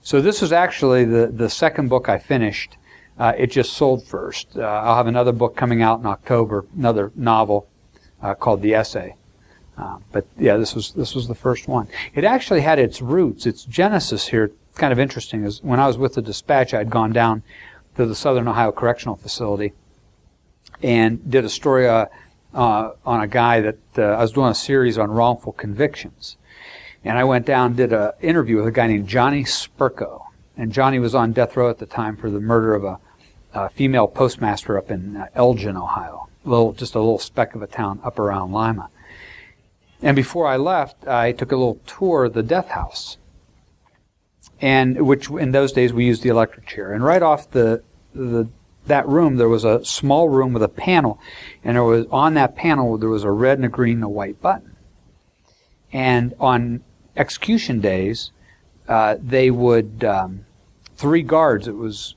So 0.03 0.21
this 0.21 0.41
was 0.41 0.53
actually 0.53 1.05
the 1.05 1.27
the 1.27 1.51
second 1.51 1.89
book 1.89 2.09
I 2.09 2.19
finished. 2.19 2.77
Uh, 3.19 3.35
it 3.37 3.49
just 3.49 3.75
sold 3.75 4.03
first. 4.07 4.57
Uh, 4.57 4.63
I'll 4.63 4.97
have 4.97 5.07
another 5.07 5.33
book 5.33 5.55
coming 5.55 5.83
out 5.83 6.01
in 6.01 6.07
October, 6.07 6.65
another 6.75 7.13
novel 7.15 7.69
uh, 8.23 8.35
called 8.35 8.63
The 8.63 8.75
Essay. 8.75 9.15
Uh, 9.77 9.99
but 10.11 10.27
yeah, 10.39 10.57
this 10.57 10.75
was 10.75 10.93
this 10.93 11.15
was 11.15 11.29
the 11.29 11.35
first 11.35 11.69
one. 11.69 11.89
It 12.15 12.25
actually 12.25 12.61
had 12.61 12.79
its 12.79 13.01
roots, 13.01 13.47
its 13.47 13.65
genesis 13.65 14.29
here. 14.29 14.53
Kind 14.75 14.93
of 14.93 14.99
interesting 14.99 15.45
is 15.45 15.63
when 15.63 15.81
I 15.81 15.87
was 15.87 15.99
with 15.99 16.15
the 16.15 16.23
dispatch, 16.23 16.73
I'd 16.73 16.91
gone 16.91 17.13
down 17.13 17.43
to 17.97 18.07
the 18.07 18.15
Southern 18.15 18.49
Ohio 18.49 18.73
Correctional 18.73 19.17
Facility 19.17 19.73
and 20.83 21.31
did 21.31 21.45
a 21.45 21.49
story 21.49 21.89
uh, 21.89 22.07
uh, 22.55 22.93
on 23.05 23.21
a 23.21 23.27
guy 23.27 23.61
that 23.61 23.79
I 23.97 24.21
was 24.23 24.33
doing 24.33 24.51
a 24.51 24.55
series 24.55 24.97
on 24.97 25.11
wrongful 25.11 25.53
convictions, 25.53 26.37
and 27.05 27.19
I 27.19 27.25
went 27.25 27.47
down 27.47 27.69
and 27.69 27.77
did 27.77 27.93
an 27.93 28.13
interview 28.21 28.57
with 28.57 28.67
a 28.67 28.73
guy 28.73 28.87
named 28.87 29.09
Johnny 29.09 29.45
Spirko, 29.45 30.27
and 30.57 30.73
Johnny 30.73 30.99
was 30.99 31.15
on 31.15 31.33
death 31.33 31.57
row 31.57 31.71
at 31.71 31.79
the 31.79 31.87
time 31.87 32.17
for 32.17 32.31
the 32.31 32.41
murder 32.41 32.75
of 32.75 32.85
a, 32.85 32.99
a 33.55 33.69
female 33.71 34.07
postmaster 34.07 34.77
up 34.77 34.91
in 34.91 35.17
uh, 35.17 35.27
Elgin, 35.35 35.77
Ohio, 35.77 36.29
little 36.45 36.73
just 36.73 36.95
a 36.95 36.99
little 36.99 37.19
speck 37.19 37.55
of 37.55 37.63
a 37.63 37.67
town 37.67 38.01
up 38.05 38.19
around 38.19 38.53
Lima. 38.53 38.91
And 40.03 40.17
before 40.17 40.47
I 40.47 40.57
left, 40.57 41.07
I 41.07 41.33
took 41.33 41.53
a 41.53 41.57
little 41.57 41.81
tour 41.87 42.25
of 42.25 42.33
the 42.33 42.43
death 42.43 42.69
house. 42.69 43.19
And 44.61 45.07
which 45.07 45.31
in 45.31 45.53
those 45.53 45.73
days 45.73 45.93
we 45.93 46.05
used 46.05 46.23
the 46.23 46.29
electric 46.29 46.67
chair. 46.67 46.93
And 46.93 47.03
right 47.03 47.23
off 47.23 47.51
the, 47.51 47.83
the 48.15 48.49
that 48.87 49.07
room 49.09 49.37
there 49.37 49.49
was 49.49 49.65
a 49.65 49.85
small 49.85 50.29
room 50.29 50.53
with 50.53 50.63
a 50.63 50.69
panel, 50.69 51.19
and 51.65 51.77
there 51.77 51.85
was 51.85 52.07
on 52.11 52.35
that 52.35 52.57
panel 52.57 52.99
there 52.99 53.09
was 53.09 53.25
a 53.25 53.31
red 53.31 53.59
and 53.59 53.65
a 53.65 53.69
green 53.69 53.97
and 53.97 54.05
a 54.05 54.09
white 54.09 54.41
button. 54.41 54.77
And 55.93 56.35
on 56.39 56.83
execution 57.21 57.81
days, 57.81 58.33
uh, 58.89 59.17
they 59.21 59.51
would 59.51 60.03
um, 60.05 60.47
three 60.97 61.23
guards. 61.23 61.69
It 61.69 61.77
was 61.77 62.17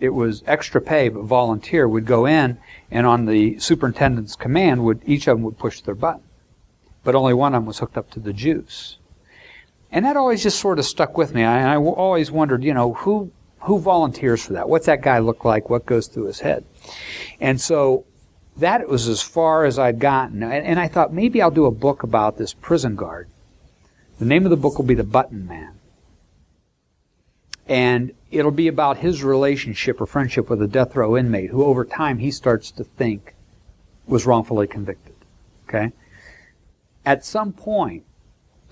it 0.00 0.10
was 0.10 0.42
extra 0.46 0.80
pay, 0.80 1.08
but 1.10 1.22
volunteer 1.22 1.86
would 1.86 2.06
go 2.06 2.26
in, 2.26 2.58
and 2.90 3.06
on 3.06 3.26
the 3.26 3.58
superintendent's 3.58 4.34
command, 4.34 4.84
would 4.84 5.02
each 5.06 5.28
of 5.28 5.36
them 5.36 5.44
would 5.44 5.58
push 5.58 5.80
their 5.82 5.94
button 5.94 6.22
but 7.04 7.14
only 7.14 7.34
one 7.34 7.54
of 7.54 7.62
them 7.62 7.66
was 7.66 7.78
hooked 7.78 7.96
up 7.96 8.10
to 8.10 8.20
the 8.20 8.32
juice. 8.32 8.98
And 9.90 10.04
that 10.04 10.16
always 10.16 10.42
just 10.42 10.60
sort 10.60 10.78
of 10.78 10.84
stuck 10.84 11.16
with 11.16 11.34
me. 11.34 11.42
I, 11.42 11.74
I 11.74 11.76
always 11.76 12.30
wondered, 12.30 12.62
you 12.62 12.74
know, 12.74 12.94
who 12.94 13.32
who 13.60 13.78
volunteers 13.78 14.42
for 14.42 14.54
that? 14.54 14.68
What's 14.68 14.86
that 14.86 15.02
guy 15.02 15.18
look 15.18 15.44
like? 15.44 15.68
What 15.68 15.84
goes 15.84 16.06
through 16.06 16.26
his 16.26 16.40
head? 16.40 16.64
And 17.40 17.60
so 17.60 18.06
that 18.56 18.88
was 18.88 19.06
as 19.06 19.20
far 19.20 19.64
as 19.64 19.78
I'd 19.78 19.98
gotten. 19.98 20.42
And, 20.42 20.66
and 20.66 20.80
I 20.80 20.88
thought 20.88 21.12
maybe 21.12 21.42
I'll 21.42 21.50
do 21.50 21.66
a 21.66 21.70
book 21.70 22.02
about 22.02 22.38
this 22.38 22.54
prison 22.54 22.96
guard. 22.96 23.28
The 24.20 24.26
name 24.26 24.44
of 24.44 24.50
the 24.50 24.56
book 24.56 24.78
will 24.78 24.84
be 24.84 24.94
The 24.94 25.02
Button 25.02 25.48
Man. 25.48 25.80
And 27.66 28.12
it'll 28.30 28.50
be 28.52 28.68
about 28.68 28.98
his 28.98 29.24
relationship 29.24 30.00
or 30.00 30.06
friendship 30.06 30.48
with 30.48 30.62
a 30.62 30.68
death 30.68 30.94
row 30.94 31.16
inmate 31.16 31.50
who 31.50 31.64
over 31.64 31.84
time 31.84 32.18
he 32.18 32.30
starts 32.30 32.70
to 32.72 32.84
think 32.84 33.34
was 34.06 34.26
wrongfully 34.26 34.68
convicted. 34.68 35.14
Okay? 35.68 35.92
at 37.04 37.24
some 37.24 37.52
point, 37.52 38.04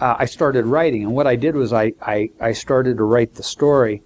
uh, 0.00 0.16
I 0.18 0.26
started 0.26 0.66
writing, 0.66 1.02
and 1.02 1.14
what 1.14 1.26
I 1.26 1.36
did 1.36 1.56
was 1.56 1.72
I, 1.72 1.94
I, 2.00 2.30
I 2.40 2.52
started 2.52 2.98
to 2.98 3.04
write 3.04 3.34
the 3.34 3.42
story 3.42 4.02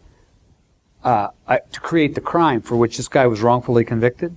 uh, 1.05 1.29
I, 1.47 1.59
to 1.59 1.81
create 1.81 2.15
the 2.15 2.21
crime 2.21 2.63
for 2.63 2.77
which 2.77 2.97
this 2.97 3.09
guy 3.09 3.27
was 3.27 3.43
wrongfully 3.43 3.85
convicted. 3.85 4.37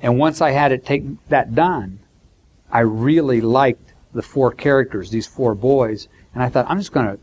And 0.00 0.18
once 0.18 0.40
I 0.40 0.50
had 0.50 0.70
it 0.72 0.84
take 0.84 1.04
that 1.28 1.54
done, 1.54 2.00
I 2.70 2.80
really 2.80 3.40
liked 3.40 3.94
the 4.12 4.22
four 4.22 4.52
characters, 4.52 5.10
these 5.10 5.26
four 5.26 5.54
boys, 5.54 6.08
and 6.34 6.42
I 6.42 6.48
thought 6.48 6.66
I'm 6.68 6.78
just 6.78 6.92
going 6.92 7.06
to 7.06 7.18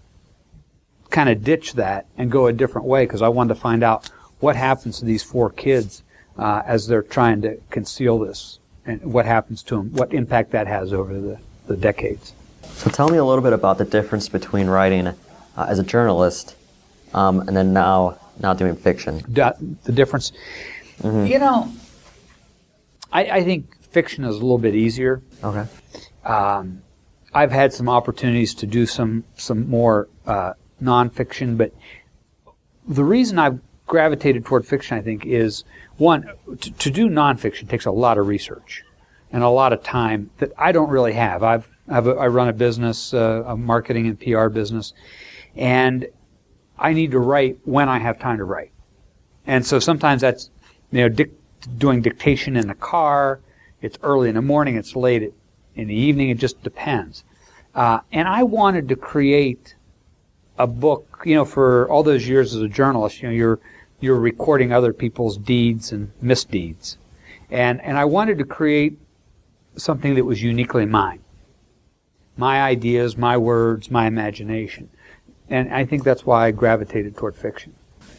kind 1.10 1.30
of 1.30 1.44
ditch 1.44 1.74
that 1.74 2.06
and 2.18 2.32
go 2.32 2.48
a 2.48 2.54
different 2.54 2.88
way 2.88 3.06
because 3.06 3.22
I 3.22 3.30
wanted 3.30 3.56
to 3.56 3.60
find 3.60 3.84
out 3.84 4.10
what 4.40 4.56
happens 4.56 5.00
to 5.00 5.06
these 5.06 5.24
four 5.24 5.50
kids 5.50 6.04
uh, 6.38 6.62
as 6.66 6.88
they're 6.88 7.02
trying 7.02 7.42
to 7.42 7.58
conceal 7.70 8.20
this 8.20 8.60
and 8.86 9.02
what 9.02 9.26
happens 9.26 9.64
to 9.64 9.78
them, 9.78 9.92
what 9.94 10.14
impact 10.14 10.52
that 10.52 10.68
has 10.68 10.94
over 10.94 11.14
the, 11.20 11.40
the 11.68 11.76
decades. 11.76 12.34
So 12.64 12.90
tell 12.90 13.10
me 13.10 13.18
a 13.18 13.26
little 13.26 13.44
bit 13.44 13.54
about 13.54 13.78
the 13.78 13.86
difference 13.86 14.30
between 14.30 14.68
writing 14.68 15.08
uh, 15.08 15.16
as 15.58 15.80
a 15.80 15.84
journalist 15.84 16.56
um, 17.14 17.42
and 17.42 17.56
then 17.56 17.74
now 17.74 18.20
now 18.40 18.54
doing 18.54 18.76
fiction. 18.76 19.24
the 19.84 19.92
difference, 19.92 20.32
mm-hmm. 21.02 21.26
you 21.26 21.40
know, 21.40 21.72
I, 23.12 23.26
I, 23.26 23.44
think 23.44 23.82
fiction 23.84 24.24
is 24.26 24.36
a 24.36 24.40
little 24.40 24.60
bit 24.60 24.76
easier. 24.76 25.24
Okay. 25.44 25.66
Um, 26.28 26.82
I've 27.34 27.52
had 27.52 27.74
some 27.74 27.90
opportunities 27.90 28.54
to 28.56 28.68
do 28.68 28.86
some 28.86 29.24
some 29.36 29.70
more 29.70 30.10
uh, 30.26 30.54
nonfiction, 30.82 31.58
but 31.58 31.74
the 32.88 33.04
reason 33.04 33.40
I've 33.40 33.60
gravitated 33.86 34.46
toward 34.46 34.66
fiction, 34.66 34.98
I 34.98 35.02
think, 35.02 35.26
is 35.26 35.64
one 35.98 36.30
to, 36.60 36.72
to 36.72 36.92
do 36.92 37.08
nonfiction 37.10 37.70
takes 37.70 37.86
a 37.86 37.92
lot 37.92 38.18
of 38.18 38.28
research 38.28 38.84
and 39.32 39.44
a 39.44 39.50
lot 39.50 39.74
of 39.74 39.84
time 39.84 40.30
that 40.38 40.52
I 40.58 40.72
don't 40.72 40.90
really 40.90 41.14
have. 41.14 41.44
I've, 41.44 41.70
I've 41.88 42.08
I 42.08 42.28
run 42.28 42.50
a 42.50 42.54
business, 42.54 43.14
uh, 43.14 43.44
a 43.46 43.58
marketing 43.58 44.08
and 44.08 44.20
PR 44.20 44.50
business, 44.50 44.94
and 45.56 46.08
I 46.78 46.94
need 46.94 47.12
to 47.12 47.20
write 47.20 47.60
when 47.64 47.90
I 47.90 48.00
have 48.00 48.20
time 48.20 48.38
to 48.38 48.44
write. 48.44 48.72
And 49.46 49.66
so 49.66 49.80
sometimes 49.80 50.22
that's 50.22 50.50
you 50.92 51.02
know 51.02 51.10
dic- 51.10 51.34
doing 51.78 52.02
dictation 52.02 52.58
in 52.58 52.68
the 52.68 52.76
car. 52.76 53.40
It's 53.82 53.98
early 54.04 54.30
in 54.30 54.36
the 54.36 54.42
morning. 54.42 54.76
It's 54.76 54.96
late 54.96 55.34
in 55.78 55.88
the 55.88 55.96
evening. 55.96 56.30
It 56.30 56.38
just 56.38 56.62
depends. 56.64 57.24
Uh, 57.74 58.00
and 58.12 58.28
I 58.28 58.44
wanted 58.44 58.90
to 58.90 58.96
create 58.96 59.76
a 60.58 60.68
book. 60.68 61.22
You 61.26 61.36
know, 61.36 61.46
for 61.46 61.90
all 61.90 62.04
those 62.04 62.28
years 62.28 62.56
as 62.56 62.62
a 62.62 62.68
journalist, 62.68 63.22
you 63.22 63.30
know, 63.30 63.34
you're 63.34 63.60
you're 64.00 64.20
recording 64.20 64.72
other 64.72 64.94
people's 64.94 65.38
deeds 65.38 65.92
and 65.92 66.12
misdeeds. 66.22 66.98
And, 67.50 67.82
and 67.82 67.98
I 67.98 68.06
wanted 68.06 68.38
to 68.40 68.46
create 68.46 69.00
something 69.76 70.16
that 70.16 70.26
was 70.26 70.44
uniquely 70.44 70.86
mine. 70.86 71.20
My 72.36 72.62
ideas, 72.62 73.18
my 73.18 73.38
words, 73.38 73.90
my 73.90 74.06
imagination. 74.06 74.90
And 75.50 75.74
I 75.74 75.86
think 75.86 76.04
that's 76.04 76.26
why 76.26 76.48
I 76.48 76.52
gravitated 76.52 77.18
toward 77.18 77.36
fiction. 77.36 77.74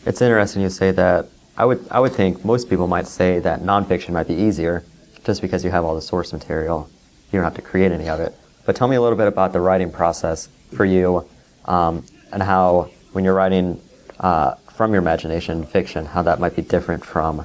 It's 0.06 0.20
interesting 0.22 0.62
you 0.62 0.70
say 0.70 0.90
that. 0.92 1.28
I 1.56 1.64
would, 1.64 1.84
I 1.90 1.98
would 1.98 2.12
think 2.12 2.44
most 2.44 2.70
people 2.70 2.86
might 2.86 3.08
say 3.08 3.40
that 3.40 3.62
nonfiction 3.62 4.10
might 4.10 4.28
be 4.28 4.34
easier 4.34 4.84
just 5.24 5.42
because 5.42 5.64
you 5.64 5.72
have 5.72 5.84
all 5.84 5.96
the 5.96 6.00
source 6.00 6.32
material. 6.32 6.88
You 7.30 7.38
don't 7.38 7.44
have 7.44 7.54
to 7.54 7.62
create 7.62 7.92
any 7.92 8.08
of 8.08 8.20
it. 8.20 8.34
But 8.64 8.76
tell 8.76 8.88
me 8.88 8.96
a 8.96 9.00
little 9.00 9.18
bit 9.18 9.28
about 9.28 9.52
the 9.52 9.60
writing 9.60 9.90
process 9.90 10.48
for 10.74 10.84
you 10.84 11.28
um, 11.64 12.04
and 12.32 12.42
how, 12.42 12.90
when 13.12 13.24
you're 13.24 13.34
writing 13.34 13.80
uh, 14.20 14.54
from 14.54 14.92
your 14.92 15.00
imagination 15.00 15.64
fiction, 15.64 16.04
how 16.06 16.22
that 16.22 16.40
might 16.40 16.56
be 16.56 16.62
different 16.62 17.04
from 17.04 17.44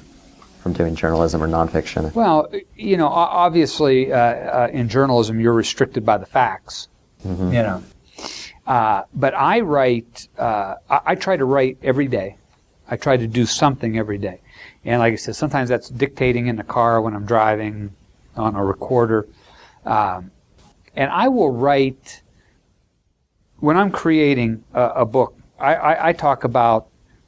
from 0.64 0.72
doing 0.72 0.96
journalism 0.96 1.44
or 1.44 1.48
nonfiction. 1.48 2.16
Well, 2.16 2.50
you 2.74 2.96
know, 2.96 3.10
obviously, 3.10 4.14
uh, 4.14 4.18
uh, 4.18 4.70
in 4.72 4.88
journalism, 4.88 5.38
you're 5.42 5.54
restricted 5.54 6.06
by 6.06 6.18
the 6.18 6.26
facts. 6.26 6.88
Mm-hmm. 7.28 7.48
You 7.52 7.64
know, 7.64 7.84
uh, 8.66 9.04
but 9.14 9.34
I 9.34 9.60
write. 9.60 10.30
Uh, 10.38 10.76
I, 10.90 11.00
I, 11.08 11.16
try 11.16 11.36
to 11.36 11.44
write 11.44 11.78
every 11.84 12.08
day. 12.08 12.38
I 12.90 12.96
try 12.96 13.18
to 13.18 13.28
do 13.28 13.46
something 13.46 13.98
every 13.98 14.18
day, 14.18 14.40
and 14.86 15.00
like 15.00 15.14
I 15.14 15.16
said, 15.18 15.36
sometimes 15.36 15.68
that's 15.68 15.90
dictating 15.90 16.48
in 16.48 16.56
the 16.56 16.64
car 16.64 17.02
when 17.02 17.14
I'm 17.14 17.26
driving 17.26 17.94
on 18.38 18.56
a 18.56 18.64
recorder, 18.64 19.28
um, 19.86 20.32
and 20.96 21.12
I 21.12 21.28
will 21.28 21.52
write 21.52 22.22
when 23.60 23.78
I'm 23.78 23.92
creating 23.92 24.64
a, 24.74 24.84
a 24.84 25.06
book. 25.06 25.38
I, 25.60 25.76
I, 25.76 26.08
I 26.10 26.14
talk 26.14 26.44
about 26.44 26.88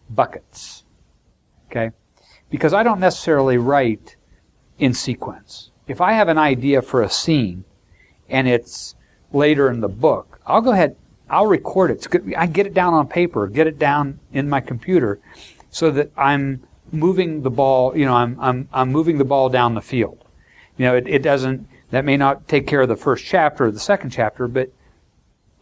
buckets. 0.09 0.83
Okay? 1.67 1.91
Because 2.49 2.73
I 2.73 2.83
don't 2.83 2.99
necessarily 2.99 3.57
write 3.57 4.15
in 4.77 4.93
sequence. 4.93 5.71
If 5.87 6.01
I 6.01 6.13
have 6.13 6.27
an 6.27 6.37
idea 6.37 6.81
for 6.81 7.01
a 7.01 7.09
scene 7.09 7.63
and 8.29 8.47
it's 8.47 8.95
later 9.31 9.69
in 9.69 9.81
the 9.81 9.87
book, 9.87 10.39
I'll 10.45 10.61
go 10.61 10.71
ahead, 10.71 10.95
I'll 11.29 11.47
record 11.47 11.91
it. 11.91 12.07
I 12.37 12.47
get 12.47 12.67
it 12.67 12.73
down 12.73 12.93
on 12.93 13.07
paper, 13.07 13.47
get 13.47 13.67
it 13.67 13.79
down 13.79 14.19
in 14.31 14.49
my 14.49 14.61
computer 14.61 15.19
so 15.69 15.91
that 15.91 16.11
I'm 16.15 16.63
moving 16.91 17.41
the 17.41 17.49
ball, 17.49 17.97
you 17.97 18.05
know, 18.05 18.13
I'm, 18.13 18.39
I'm, 18.39 18.69
I'm 18.71 18.91
moving 18.91 19.17
the 19.17 19.25
ball 19.25 19.49
down 19.49 19.73
the 19.73 19.81
field. 19.81 20.23
You 20.77 20.85
know, 20.85 20.95
it, 20.95 21.07
it 21.07 21.21
doesn't, 21.21 21.67
that 21.95 22.03
may 22.03 22.17
not 22.17 22.49
take 22.49 22.67
care 22.67 22.81
of 22.81 22.89
the 22.89 22.97
first 22.97 23.23
chapter 23.23 23.67
or 23.67 23.71
the 23.71 23.79
second 23.79 24.09
chapter, 24.09 24.49
but 24.49 24.69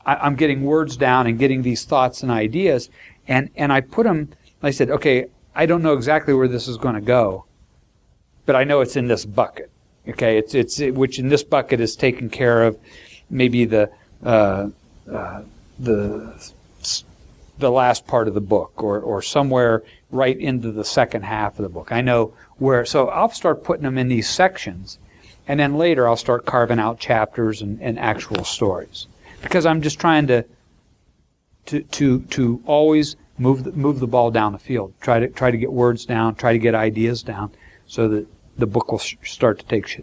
I, 0.04 0.26
am 0.26 0.34
getting 0.34 0.64
words 0.64 0.98
down 0.98 1.28
and 1.28 1.38
getting 1.38 1.62
these 1.62 1.86
thoughts 1.86 2.24
and 2.24 2.32
ideas, 2.32 2.90
and 3.28 3.52
and 3.56 3.72
I 3.72 3.82
put 3.82 4.06
them. 4.06 4.30
I 4.64 4.72
said, 4.72 4.90
okay, 4.90 5.28
I 5.54 5.68
don't 5.68 5.84
know 5.84 5.94
exactly 5.94 6.34
where 6.34 6.48
this 6.48 6.68
is 6.68 6.78
going 6.78 6.96
to 6.96 7.02
go, 7.02 7.46
but 8.48 8.56
I 8.56 8.64
know 8.64 8.82
it's 8.82 8.96
in 8.96 9.08
this 9.08 9.26
bucket. 9.26 9.70
Okay, 10.10 10.40
it's 10.40 10.56
it's 10.56 10.80
it, 10.80 10.96
which 10.96 11.20
in 11.20 11.30
this 11.30 11.44
bucket 11.44 11.80
is 11.80 11.96
taken 11.96 12.32
care 12.32 12.64
of. 12.64 12.80
Maybe 13.30 13.66
the 13.66 13.92
uh, 14.24 14.70
uh, 15.12 15.44
the 15.78 16.52
the 17.60 17.70
last 17.70 18.08
part 18.08 18.28
of 18.28 18.34
the 18.34 18.42
book, 18.42 18.82
or 18.82 19.00
or 19.00 19.22
somewhere 19.22 19.84
right 20.10 20.40
into 20.40 20.72
the 20.72 20.84
second 20.84 21.26
half 21.26 21.60
of 21.60 21.64
the 21.64 21.70
book. 21.70 21.92
I 21.92 22.02
know 22.02 22.34
where. 22.58 22.86
So 22.86 23.10
I'll 23.10 23.30
start 23.30 23.64
putting 23.64 23.84
them 23.84 24.00
in 24.00 24.08
these 24.08 24.28
sections, 24.28 24.98
and 25.48 25.60
then 25.60 25.78
later 25.78 26.08
I'll 26.08 26.16
start 26.16 26.46
carving 26.46 26.80
out 26.80 27.00
chapters 27.00 27.62
and, 27.62 27.82
and 27.82 28.00
actual 28.00 28.44
stories 28.44 29.08
because 29.42 29.66
I'm 29.66 29.82
just 29.82 30.00
trying 30.00 30.28
to 30.28 30.46
to 31.68 31.82
to 31.82 32.20
to 32.22 32.62
always 32.66 33.16
move 33.38 33.64
the, 33.64 33.72
move 33.72 34.00
the 34.00 34.08
ball 34.08 34.32
down 34.32 34.54
the 34.54 34.60
field. 34.60 34.94
Try 35.02 35.20
to 35.20 35.28
try 35.28 35.52
to 35.52 35.58
get 35.58 35.72
words 35.72 36.06
down. 36.06 36.36
Try 36.36 36.54
to 36.54 36.60
get 36.60 36.76
ideas 36.76 37.24
down, 37.24 37.52
so 37.88 38.08
that 38.10 38.28
the 38.58 38.68
book 38.68 38.92
will 38.92 39.00
sh- 39.00 39.16
start 39.24 39.60
to 39.60 39.66
take 39.66 39.88
sh- 39.88 40.02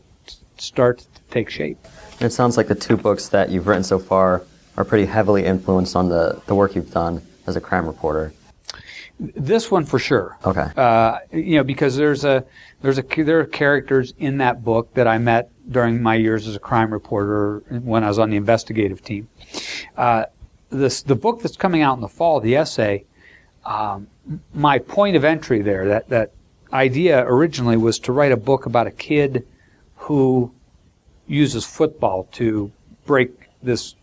start 0.58 0.98
to 0.98 1.06
take 1.30 1.48
shape. 1.50 1.78
it 2.20 2.30
sounds 2.30 2.56
like 2.56 2.68
the 2.68 2.74
two 2.74 2.96
books 2.96 3.28
that 3.28 3.50
you've 3.50 3.66
written 3.66 3.84
so 3.84 3.98
far 3.98 4.42
are 4.76 4.84
pretty 4.84 5.06
heavily 5.06 5.44
influenced 5.44 5.96
on 5.96 6.08
the 6.08 6.40
the 6.46 6.54
work 6.54 6.74
you've 6.74 6.92
done 6.92 7.22
as 7.46 7.56
a 7.56 7.60
crime 7.60 7.86
reporter. 7.86 8.32
This 9.20 9.70
one 9.70 9.84
for 9.84 9.98
sure. 9.98 10.38
Okay. 10.46 10.66
Uh, 10.76 11.18
you 11.30 11.56
know, 11.56 11.64
because 11.64 11.94
there's 11.96 12.24
a 12.24 12.44
there's 12.80 12.98
a 12.98 13.02
there 13.02 13.40
are 13.40 13.44
characters 13.44 14.14
in 14.18 14.38
that 14.38 14.64
book 14.64 14.94
that 14.94 15.06
I 15.06 15.18
met 15.18 15.50
during 15.70 16.02
my 16.02 16.14
years 16.14 16.48
as 16.48 16.56
a 16.56 16.58
crime 16.58 16.90
reporter 16.90 17.58
when 17.68 18.02
I 18.02 18.08
was 18.08 18.18
on 18.18 18.30
the 18.30 18.36
investigative 18.36 19.04
team. 19.04 19.28
Uh, 19.94 20.24
this 20.70 21.02
the 21.02 21.14
book 21.14 21.42
that's 21.42 21.58
coming 21.58 21.82
out 21.82 21.96
in 21.96 22.00
the 22.00 22.08
fall, 22.08 22.40
the 22.40 22.56
essay, 22.56 23.04
um, 23.66 24.08
my 24.54 24.78
point 24.78 25.16
of 25.16 25.24
entry 25.24 25.60
there, 25.60 25.86
that 25.88 26.08
that 26.08 26.32
idea 26.72 27.22
originally 27.26 27.76
was 27.76 27.98
to 27.98 28.12
write 28.12 28.32
a 28.32 28.38
book 28.38 28.64
about 28.64 28.86
a 28.86 28.90
kid 28.90 29.46
who 29.96 30.50
uses 31.26 31.66
football 31.66 32.24
to 32.32 32.72
break 33.04 33.48
this 33.62 33.96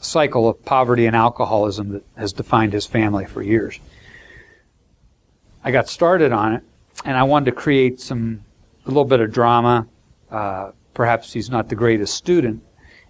cycle 0.00 0.48
of 0.48 0.64
poverty 0.64 1.04
and 1.04 1.14
alcoholism 1.14 1.90
that 1.90 2.04
has 2.16 2.32
defined 2.32 2.72
his 2.72 2.86
family 2.86 3.26
for 3.26 3.42
years. 3.42 3.78
I 5.64 5.70
got 5.70 5.88
started 5.88 6.32
on 6.32 6.54
it, 6.54 6.62
and 7.04 7.16
I 7.16 7.22
wanted 7.22 7.46
to 7.46 7.52
create 7.52 8.00
some 8.00 8.44
a 8.84 8.88
little 8.88 9.04
bit 9.04 9.20
of 9.20 9.32
drama. 9.32 9.86
Uh, 10.30 10.72
perhaps 10.94 11.32
he's 11.32 11.50
not 11.50 11.68
the 11.68 11.74
greatest 11.74 12.14
student, 12.14 12.62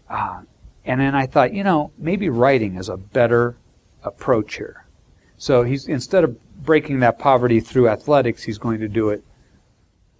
uh, 0.09 0.43
and 0.85 1.01
then 1.01 1.15
I 1.15 1.27
thought, 1.27 1.53
you 1.53 1.65
know, 1.65 1.93
maybe 1.99 2.29
writing 2.31 2.77
is 2.77 2.89
a 2.89 2.97
better 2.97 3.57
approach 4.03 4.57
here. 4.57 4.87
So 5.37 5.63
he's 5.63 5.87
instead 5.87 6.25
of 6.25 6.37
breaking 6.65 7.01
that 7.01 7.19
poverty 7.19 7.61
through 7.61 7.89
athletics, 7.89 8.43
he's 8.43 8.59
going 8.59 8.81
to 8.81 8.89
do 8.89 9.11
it 9.11 9.23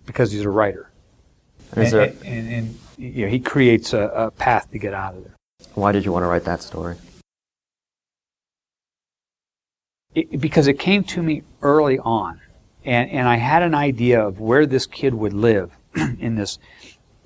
because 0.07 0.31
he's 0.31 0.43
a 0.43 0.51
writer. 0.51 0.91
And, 1.73 1.87
there, 1.93 2.03
and, 2.03 2.25
and, 2.25 2.53
and 2.53 2.79
you 2.97 3.25
know, 3.25 3.31
he 3.31 3.41
creates 3.41 3.93
a, 3.93 4.03
a 4.15 4.31
path 4.31 4.71
to 4.71 4.79
get 4.79 4.95
out 4.95 5.15
of 5.15 5.25
there. 5.25 5.35
Why 5.75 5.93
did 5.93 6.05
you 6.05 6.13
want 6.13 6.23
to 6.23 6.29
write 6.29 6.45
that 6.45 6.63
story? 6.63 6.97
It, 10.19 10.41
because 10.41 10.67
it 10.67 10.79
came 10.79 11.05
to 11.05 11.23
me 11.23 11.43
early 11.63 11.99
on, 11.99 12.41
and, 12.85 13.11
and 13.11 13.29
I 13.29 13.37
had 13.37 13.63
an 13.63 13.75
idea 13.75 14.21
of 14.21 14.41
where 14.41 14.67
this 14.67 14.87
kid 14.87 15.15
would 15.15 15.33
live 15.33 15.71
in 15.95 16.35
this 16.35 16.59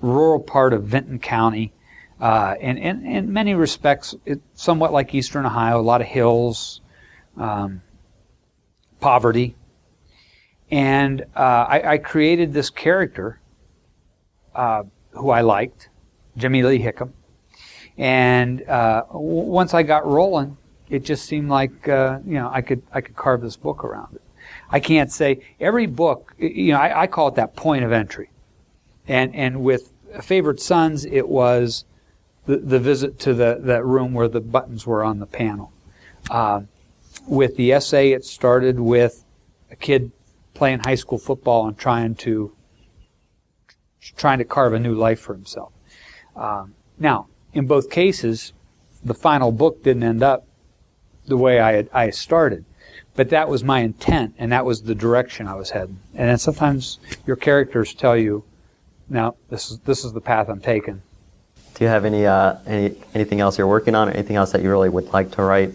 rural 0.01 0.39
part 0.39 0.73
of 0.73 0.83
Vinton 0.83 1.19
County 1.19 1.73
uh, 2.23 2.55
and, 2.61 2.79
and, 2.79 3.05
in 3.05 3.33
many 3.33 3.53
respects, 3.53 4.15
it's 4.25 4.41
somewhat 4.53 4.93
like 4.93 5.13
Eastern 5.13 5.45
Ohio, 5.45 5.77
a 5.77 5.81
lot 5.81 5.99
of 5.99 6.07
hills, 6.07 6.79
um, 7.35 7.81
poverty. 9.01 9.57
And 10.71 11.23
uh, 11.35 11.65
I, 11.67 11.91
I, 11.93 11.97
created 11.97 12.53
this 12.53 12.69
character 12.69 13.41
uh, 14.55 14.83
who 15.11 15.31
I 15.31 15.41
liked, 15.41 15.89
Jimmy 16.37 16.63
Lee 16.63 16.79
Hickam. 16.79 17.11
And 17.97 18.63
uh, 18.69 19.03
once 19.11 19.73
I 19.73 19.83
got 19.83 20.05
rolling, 20.05 20.57
it 20.93 21.03
just 21.03 21.25
seemed 21.25 21.49
like 21.49 21.89
uh, 21.89 22.19
you 22.23 22.35
know 22.35 22.49
I 22.53 22.61
could 22.61 22.83
I 22.93 23.01
could 23.01 23.15
carve 23.15 23.41
this 23.41 23.55
book 23.55 23.83
around 23.83 24.15
it. 24.15 24.21
I 24.69 24.79
can't 24.79 25.11
say 25.11 25.39
every 25.59 25.87
book. 25.87 26.35
You 26.37 26.73
know, 26.73 26.79
I, 26.79 27.01
I 27.01 27.07
call 27.07 27.29
it 27.29 27.35
that 27.35 27.55
point 27.55 27.83
of 27.83 27.91
entry, 27.91 28.29
and 29.07 29.35
and 29.35 29.63
with 29.63 29.91
favorite 30.21 30.61
sons, 30.61 31.03
it 31.03 31.27
was 31.27 31.85
the, 32.45 32.57
the 32.57 32.79
visit 32.79 33.17
to 33.21 33.33
the 33.33 33.57
that 33.59 33.83
room 33.83 34.13
where 34.13 34.27
the 34.27 34.39
buttons 34.39 34.85
were 34.85 35.03
on 35.03 35.17
the 35.17 35.25
panel. 35.25 35.73
Uh, 36.29 36.61
with 37.27 37.57
the 37.57 37.73
essay, 37.73 38.11
it 38.11 38.23
started 38.23 38.79
with 38.79 39.25
a 39.71 39.75
kid 39.75 40.11
playing 40.53 40.79
high 40.79 40.95
school 40.95 41.17
football 41.17 41.67
and 41.67 41.75
trying 41.75 42.13
to 42.13 42.55
trying 44.15 44.37
to 44.37 44.45
carve 44.45 44.73
a 44.73 44.79
new 44.79 44.93
life 44.93 45.19
for 45.19 45.33
himself. 45.33 45.71
Um, 46.35 46.75
now, 46.99 47.27
in 47.51 47.65
both 47.65 47.89
cases, 47.89 48.53
the 49.03 49.15
final 49.15 49.51
book 49.51 49.81
didn't 49.81 50.03
end 50.03 50.21
up 50.21 50.45
the 51.27 51.37
way 51.37 51.59
I 51.59 51.73
had, 51.73 51.89
I 51.93 52.09
started, 52.09 52.65
but 53.15 53.29
that 53.29 53.47
was 53.49 53.63
my 53.63 53.79
intent, 53.79 54.35
and 54.37 54.51
that 54.51 54.65
was 54.65 54.83
the 54.83 54.95
direction 54.95 55.47
I 55.47 55.55
was 55.55 55.69
heading. 55.71 55.99
And 56.15 56.29
then 56.29 56.37
sometimes 56.37 56.99
your 57.25 57.35
characters 57.35 57.93
tell 57.93 58.17
you, 58.17 58.43
"Now, 59.09 59.35
this 59.49 59.71
is 59.71 59.79
this 59.79 60.03
is 60.03 60.13
the 60.13 60.21
path 60.21 60.49
I'm 60.49 60.59
taking." 60.61 61.01
Do 61.75 61.83
you 61.83 61.89
have 61.89 62.05
any, 62.05 62.25
uh, 62.27 62.55
any 62.67 62.95
anything 63.15 63.39
else 63.39 63.57
you're 63.57 63.67
working 63.67 63.95
on, 63.95 64.07
or 64.09 64.11
anything 64.11 64.35
else 64.35 64.51
that 64.51 64.61
you 64.61 64.69
really 64.69 64.89
would 64.89 65.11
like 65.13 65.31
to 65.31 65.43
write 65.43 65.69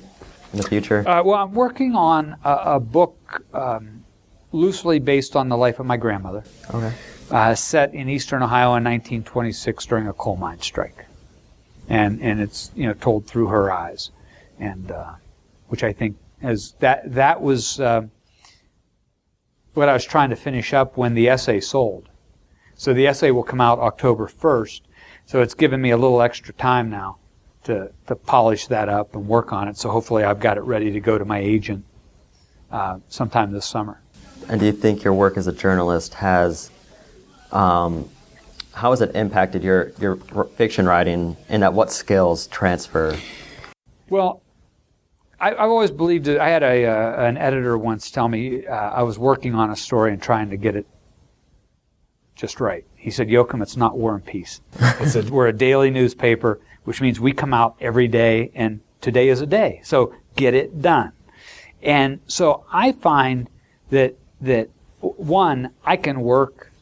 in 0.52 0.58
the 0.60 0.62
future? 0.68 1.06
Uh, 1.08 1.22
well, 1.24 1.42
I'm 1.42 1.54
working 1.54 1.94
on 1.94 2.36
a, 2.44 2.52
a 2.76 2.80
book 2.80 3.42
um, 3.52 4.04
loosely 4.52 4.98
based 4.98 5.34
on 5.34 5.48
the 5.48 5.56
life 5.56 5.80
of 5.80 5.86
my 5.86 5.96
grandmother, 5.96 6.44
Okay. 6.72 6.92
uh, 7.30 7.54
set 7.54 7.92
in 7.94 8.08
eastern 8.08 8.42
Ohio 8.42 8.68
in 8.76 8.84
1926 8.84 9.86
during 9.86 10.06
a 10.06 10.12
coal 10.12 10.36
mine 10.36 10.60
strike, 10.60 11.04
and 11.88 12.20
and 12.20 12.40
it's 12.40 12.70
you 12.76 12.86
know 12.86 12.94
told 12.94 13.26
through 13.26 13.48
her 13.48 13.72
eyes, 13.72 14.10
and 14.60 14.90
uh, 14.92 15.12
which 15.68 15.84
I 15.84 15.92
think 15.92 16.16
as 16.42 16.74
that 16.80 17.12
that 17.14 17.40
was 17.40 17.80
uh, 17.80 18.02
what 19.74 19.88
I 19.88 19.92
was 19.92 20.04
trying 20.04 20.30
to 20.30 20.36
finish 20.36 20.74
up 20.74 20.96
when 20.96 21.14
the 21.14 21.28
essay 21.28 21.60
sold. 21.60 22.08
So 22.74 22.94
the 22.94 23.06
essay 23.06 23.30
will 23.30 23.42
come 23.42 23.60
out 23.60 23.78
October 23.78 24.26
1st. 24.26 24.82
So 25.26 25.42
it's 25.42 25.54
given 25.54 25.80
me 25.80 25.90
a 25.90 25.96
little 25.96 26.22
extra 26.22 26.54
time 26.54 26.90
now 26.90 27.18
to, 27.64 27.90
to 28.06 28.16
polish 28.16 28.66
that 28.68 28.88
up 28.88 29.14
and 29.14 29.28
work 29.28 29.52
on 29.52 29.68
it. 29.68 29.76
So 29.76 29.90
hopefully 29.90 30.24
I've 30.24 30.40
got 30.40 30.56
it 30.56 30.62
ready 30.62 30.90
to 30.92 31.00
go 31.00 31.18
to 31.18 31.24
my 31.24 31.38
agent 31.38 31.84
uh, 32.70 32.98
sometime 33.08 33.52
this 33.52 33.66
summer. 33.66 34.00
And 34.48 34.60
do 34.60 34.66
you 34.66 34.72
think 34.72 35.04
your 35.04 35.12
work 35.12 35.36
as 35.36 35.46
a 35.46 35.52
journalist 35.52 36.14
has, 36.14 36.70
um, 37.52 38.08
how 38.72 38.90
has 38.90 39.00
it 39.00 39.14
impacted 39.14 39.62
your, 39.62 39.92
your 40.00 40.16
fiction 40.56 40.86
writing 40.86 41.36
and 41.48 41.62
at 41.62 41.74
what 41.74 41.90
skills 41.92 42.46
transfer? 42.46 43.18
Well, 44.08 44.40
I, 45.40 45.52
I've 45.52 45.70
always 45.70 45.90
believed 45.90 46.26
that 46.26 46.40
I 46.40 46.48
had 46.48 46.62
a, 46.62 46.86
uh, 46.86 47.24
an 47.24 47.36
editor 47.36 47.78
once 47.78 48.10
tell 48.10 48.28
me 48.28 48.66
uh, 48.66 48.74
I 48.74 49.02
was 49.02 49.18
working 49.18 49.54
on 49.54 49.70
a 49.70 49.76
story 49.76 50.12
and 50.12 50.20
trying 50.20 50.50
to 50.50 50.56
get 50.56 50.74
it 50.74 50.86
just 52.34 52.60
right. 52.60 52.84
He 52.96 53.10
said, 53.10 53.28
Yocum, 53.28 53.62
it's 53.62 53.76
not 53.76 53.96
War 53.96 54.14
and 54.14 54.24
Peace. 54.24 54.60
It's 55.00 55.14
a, 55.14 55.22
we're 55.22 55.48
a 55.48 55.52
daily 55.52 55.90
newspaper, 55.90 56.60
which 56.84 57.00
means 57.00 57.20
we 57.20 57.32
come 57.32 57.54
out 57.54 57.76
every 57.80 58.08
day, 58.08 58.50
and 58.54 58.80
today 59.00 59.28
is 59.28 59.40
a 59.40 59.46
day. 59.46 59.80
So 59.84 60.14
get 60.36 60.54
it 60.54 60.82
done. 60.82 61.12
And 61.82 62.20
so 62.26 62.64
I 62.72 62.92
find 62.92 63.48
that 63.90 64.16
that 64.40 64.70
one, 65.00 65.70
I 65.84 65.96
can 65.96 66.20
work, 66.20 66.72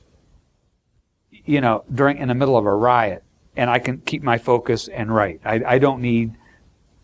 you 1.31 1.61
know, 1.61 1.85
during 1.95 2.19
in 2.19 2.29
the 2.29 2.35
middle 2.35 2.57
of 2.57 2.65
a 2.65 2.75
riot, 2.75 3.23
and 3.57 3.69
I 3.69 3.79
can 3.79 3.99
keep 3.99 4.23
my 4.23 4.39
focus 4.39 4.89
and 4.89 5.15
write. 5.15 5.41
I, 5.45 5.63
I 5.67 5.79
don't 5.79 6.01
need 6.01 6.35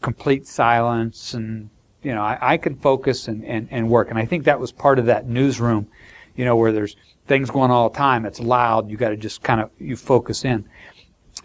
complete 0.03 0.47
silence, 0.47 1.35
and 1.35 1.71
you 2.03 2.15
know, 2.15 2.23
I, 2.23 2.39
I 2.41 2.57
can 2.57 2.75
focus 2.75 3.29
and, 3.29 3.45
and, 3.45 3.69
and 3.71 3.89
work. 3.89 4.11
And 4.11 4.19
I 4.19 4.25
think 4.25 4.45
that 4.45 4.59
was 4.59 4.73
part 4.73 4.99
of 4.99 5.07
that 5.07 5.27
newsroom, 5.27 5.89
you 6.37 6.45
know, 6.45 6.57
where 6.57 6.73
there's 6.73 6.97
things 7.27 7.51
going 7.51 7.71
all 7.71 7.89
the 7.89 7.97
time. 7.97 8.27
It's 8.27 8.41
loud. 8.41 8.91
You 8.91 8.97
got 8.97 9.11
to 9.11 9.17
just 9.17 9.43
kind 9.43 9.61
of 9.61 9.71
you 9.79 9.97
focus 9.97 10.45
in, 10.45 10.69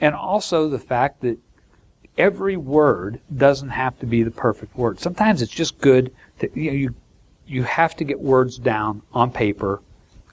and 0.01 0.15
also 0.15 0.67
the 0.67 0.79
fact 0.79 1.21
that 1.21 1.37
every 2.17 2.57
word 2.57 3.21
doesn't 3.35 3.69
have 3.69 3.97
to 3.99 4.05
be 4.05 4.23
the 4.23 4.31
perfect 4.31 4.75
word. 4.75 4.99
Sometimes 4.99 5.41
it's 5.41 5.51
just 5.51 5.77
good 5.79 6.11
to 6.39 6.49
you 6.59 6.71
know, 6.71 6.77
you 6.77 6.95
you 7.45 7.63
have 7.63 7.95
to 7.95 8.03
get 8.03 8.19
words 8.19 8.57
down 8.57 9.01
on 9.13 9.31
paper 9.31 9.81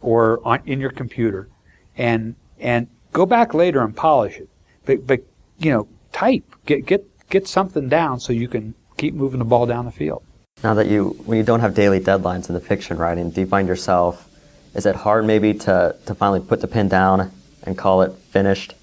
or 0.00 0.40
on, 0.44 0.60
in 0.66 0.80
your 0.80 0.90
computer, 0.90 1.48
and 1.96 2.34
and 2.58 2.88
go 3.12 3.26
back 3.26 3.54
later 3.54 3.82
and 3.82 3.94
polish 3.94 4.37
it. 4.38 4.48
But 4.84 5.06
but 5.06 5.20
you 5.58 5.70
know 5.70 5.88
type 6.12 6.44
get 6.66 6.87
get 6.87 7.06
get 7.35 7.49
something 7.49 7.88
down 7.88 8.20
so 8.20 8.33
you 8.33 8.47
can 8.47 8.75
keep 8.97 9.12
moving 9.12 9.40
the 9.40 9.44
ball 9.44 9.66
down 9.66 9.85
the 9.85 9.90
field. 9.90 10.23
Now 10.62 10.75
that 10.75 10.87
you, 10.87 11.11
when 11.27 11.37
you 11.37 11.42
don't 11.42 11.59
have 11.59 11.75
daily 11.75 11.99
deadlines 11.99 12.49
in 12.49 12.55
the 12.55 12.61
fiction 12.61 12.97
writing, 12.97 13.31
do 13.31 13.40
you 13.40 13.47
find 13.49 13.66
yourself, 13.66 14.29
is 14.73 14.87
it 14.87 14.94
hard 14.94 15.27
maybe 15.27 15.53
to, 15.53 15.97
to 16.07 16.14
finally 16.14 16.38
put 16.38 16.61
the 16.61 16.68
pen 16.68 16.87
down 16.87 17.33
and 17.64 17.77
call 17.77 18.03
it 18.03 18.12
finished? 18.31 18.75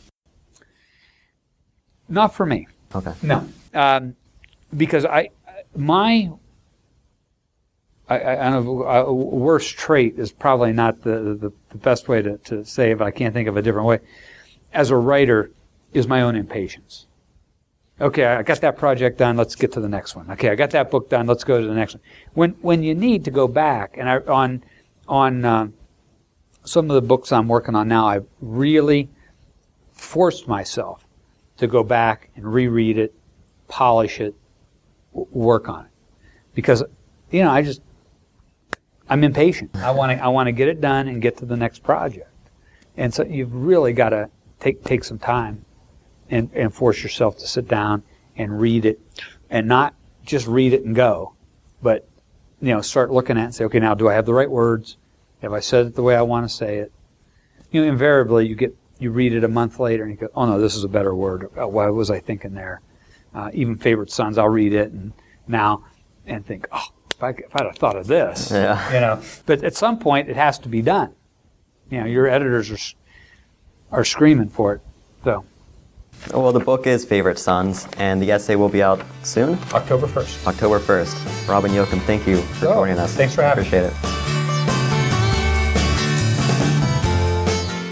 Not 2.09 2.35
for 2.35 2.45
me. 2.45 2.67
Okay. 2.93 3.13
No, 3.23 3.47
um, 3.73 4.17
because 4.75 5.05
I 5.05 5.29
my 5.73 6.29
I, 8.09 8.19
I, 8.19 8.47
I 8.47 8.49
don't 8.49 8.65
know, 8.65 8.83
a 8.83 9.13
worst 9.13 9.77
trait 9.77 10.19
is 10.19 10.33
probably 10.33 10.73
not 10.73 11.03
the, 11.03 11.37
the, 11.39 11.53
the 11.69 11.77
best 11.77 12.09
way 12.09 12.21
to, 12.21 12.37
to 12.49 12.65
say 12.65 12.91
it, 12.91 12.97
but 12.97 13.07
I 13.07 13.11
can't 13.11 13.33
think 13.33 13.47
of 13.47 13.55
a 13.55 13.61
different 13.61 13.87
way. 13.87 13.99
As 14.73 14.89
a 14.89 14.97
writer, 14.97 15.51
is 15.93 16.05
my 16.05 16.21
own 16.21 16.35
impatience. 16.35 17.07
Okay, 18.01 18.25
I 18.25 18.41
got 18.41 18.61
that 18.61 18.77
project 18.77 19.19
done. 19.19 19.37
Let's 19.37 19.55
get 19.55 19.71
to 19.73 19.79
the 19.79 19.87
next 19.87 20.15
one. 20.15 20.31
Okay, 20.31 20.49
I 20.49 20.55
got 20.55 20.71
that 20.71 20.89
book 20.89 21.07
done. 21.09 21.27
Let's 21.27 21.43
go 21.43 21.61
to 21.61 21.67
the 21.67 21.73
next 21.75 21.93
one. 21.93 22.01
When 22.33 22.51
when 22.61 22.81
you 22.81 22.95
need 22.95 23.23
to 23.25 23.31
go 23.31 23.47
back, 23.47 23.95
and 23.95 24.09
I, 24.09 24.17
on 24.17 24.63
on 25.07 25.45
uh, 25.45 25.67
some 26.63 26.89
of 26.89 26.95
the 26.95 27.01
books 27.01 27.31
I'm 27.31 27.47
working 27.47 27.75
on 27.75 27.87
now, 27.87 28.07
I've 28.07 28.25
really 28.41 29.07
forced 29.93 30.47
myself 30.47 31.05
to 31.57 31.67
go 31.67 31.83
back 31.83 32.31
and 32.35 32.51
reread 32.51 32.97
it, 32.97 33.13
polish 33.67 34.19
it, 34.19 34.33
w- 35.13 35.27
work 35.31 35.69
on 35.69 35.85
it, 35.85 35.91
because 36.55 36.83
you 37.29 37.43
know 37.43 37.51
I 37.51 37.61
just 37.61 37.83
I'm 39.09 39.23
impatient. 39.23 39.75
I 39.75 39.91
want 39.91 40.17
to 40.17 40.23
I 40.23 40.29
want 40.29 40.47
to 40.47 40.51
get 40.51 40.67
it 40.67 40.81
done 40.81 41.07
and 41.07 41.21
get 41.21 41.37
to 41.37 41.45
the 41.45 41.55
next 41.55 41.83
project, 41.83 42.31
and 42.97 43.13
so 43.13 43.23
you've 43.23 43.53
really 43.53 43.93
got 43.93 44.09
to 44.09 44.27
take 44.59 44.83
take 44.83 45.03
some 45.03 45.19
time 45.19 45.65
and, 46.31 46.49
and 46.53 46.73
force 46.73 47.03
yourself 47.03 47.37
to 47.37 47.47
sit 47.47 47.67
down 47.67 48.01
and 48.35 48.59
read 48.59 48.85
it, 48.85 48.99
and 49.49 49.67
not 49.67 49.93
just 50.25 50.47
read 50.47 50.73
it 50.73 50.83
and 50.85 50.95
go, 50.95 51.33
but 51.83 52.07
you 52.61 52.73
know 52.73 52.81
start 52.81 53.11
looking 53.11 53.37
at 53.37 53.41
it 53.41 53.45
and 53.45 53.55
say, 53.55 53.65
okay, 53.65 53.79
now 53.79 53.93
do 53.93 54.07
I 54.09 54.13
have 54.13 54.25
the 54.25 54.33
right 54.33 54.49
words? 54.49 54.97
Have 55.43 55.53
I 55.53 55.59
said 55.59 55.87
it 55.87 55.95
the 55.95 56.01
way 56.03 56.15
I 56.15 56.21
want 56.23 56.47
to 56.49 56.55
say 56.55 56.77
it? 56.77 56.91
You 57.71 57.81
know, 57.81 57.87
invariably 57.91 58.47
you 58.47 58.55
get 58.55 58.75
you 58.99 59.11
read 59.11 59.33
it 59.33 59.43
a 59.43 59.47
month 59.47 59.79
later 59.79 60.03
and 60.03 60.11
you 60.11 60.17
go, 60.17 60.29
oh 60.35 60.45
no, 60.45 60.59
this 60.59 60.75
is 60.75 60.83
a 60.83 60.87
better 60.87 61.13
word. 61.13 61.49
Uh, 61.59 61.67
Why 61.67 61.87
was 61.89 62.09
I 62.09 62.19
thinking 62.19 62.53
there? 62.53 62.81
Uh, 63.33 63.49
even 63.53 63.75
favorite 63.75 64.11
sons, 64.11 64.37
I'll 64.37 64.49
read 64.49 64.73
it 64.73 64.91
and 64.91 65.13
now 65.47 65.85
and 66.25 66.45
think, 66.45 66.67
oh, 66.71 66.85
if, 67.09 67.23
I, 67.23 67.29
if 67.29 67.55
I'd 67.55 67.65
have 67.65 67.77
thought 67.77 67.95
of 67.95 68.05
this, 68.07 68.51
Yeah. 68.51 68.93
you 68.93 68.99
know. 68.99 69.21
But 69.45 69.63
at 69.63 69.75
some 69.75 69.97
point, 69.99 70.29
it 70.29 70.35
has 70.35 70.59
to 70.59 70.69
be 70.69 70.81
done. 70.81 71.13
You 71.89 72.01
know, 72.01 72.05
your 72.05 72.27
editors 72.27 72.69
are 72.71 72.77
are 73.91 74.05
screaming 74.05 74.49
for 74.49 74.73
it. 74.75 74.81
So 75.23 75.43
Well, 76.33 76.51
the 76.51 76.59
book 76.59 76.85
is 76.87 77.03
Favorite 77.03 77.39
Sons, 77.39 77.87
and 77.97 78.21
the 78.21 78.31
essay 78.31 78.55
will 78.55 78.69
be 78.69 78.81
out 78.83 79.01
soon, 79.23 79.57
October 79.73 80.05
first. 80.07 80.45
October 80.47 80.79
1st. 80.79 81.47
Robin 81.49 81.71
Yocum, 81.71 81.99
thank 82.01 82.25
you 82.27 82.37
for 82.37 82.67
Oh, 82.67 82.73
joining 82.75 82.99
us. 82.99 83.13
thanks 83.15 83.33
for 83.35 83.41
having 83.41 83.63
me. 83.63 83.67
Appreciate 83.67 83.91
it. 83.91 83.93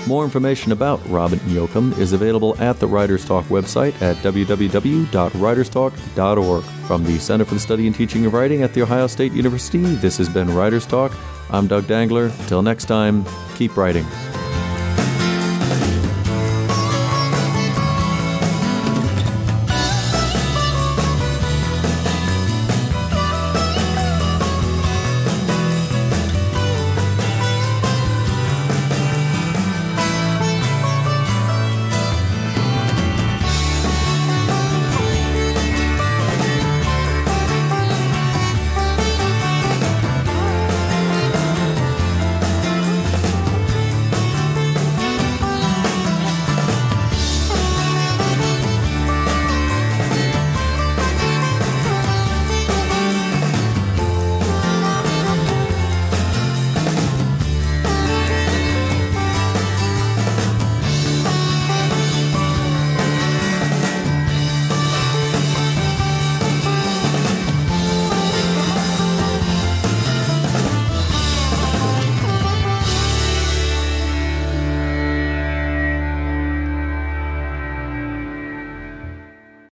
More 0.08 0.24
information 0.24 0.72
about 0.72 1.02
Robin 1.10 1.38
Yocum 1.40 1.96
is 2.00 2.14
available 2.14 2.56
at 2.60 2.80
the 2.80 2.88
Writers 2.88 3.26
Talk 3.26 3.44
website 3.46 4.00
at 4.02 4.16
www.writerstalk.org. 4.18 6.64
From 6.64 7.04
the 7.04 7.20
Center 7.20 7.46
for 7.46 7.54
the 7.56 7.60
Study 7.60 7.86
and 7.88 7.96
Teaching 7.96 8.26
of 8.26 8.34
Writing 8.34 8.64
at 8.64 8.74
The 8.74 8.82
Ohio 8.82 9.06
State 9.08 9.34
University, 9.34 9.84
this 9.98 10.18
has 10.18 10.28
been 10.30 10.50
Writers 10.56 10.86
Talk. 10.88 11.12
I'm 11.52 11.68
Doug 11.68 11.86
Dangler. 11.88 12.32
Till 12.48 12.62
next 12.64 12.86
time, 12.86 13.24
keep 13.56 13.76
writing. 13.78 14.06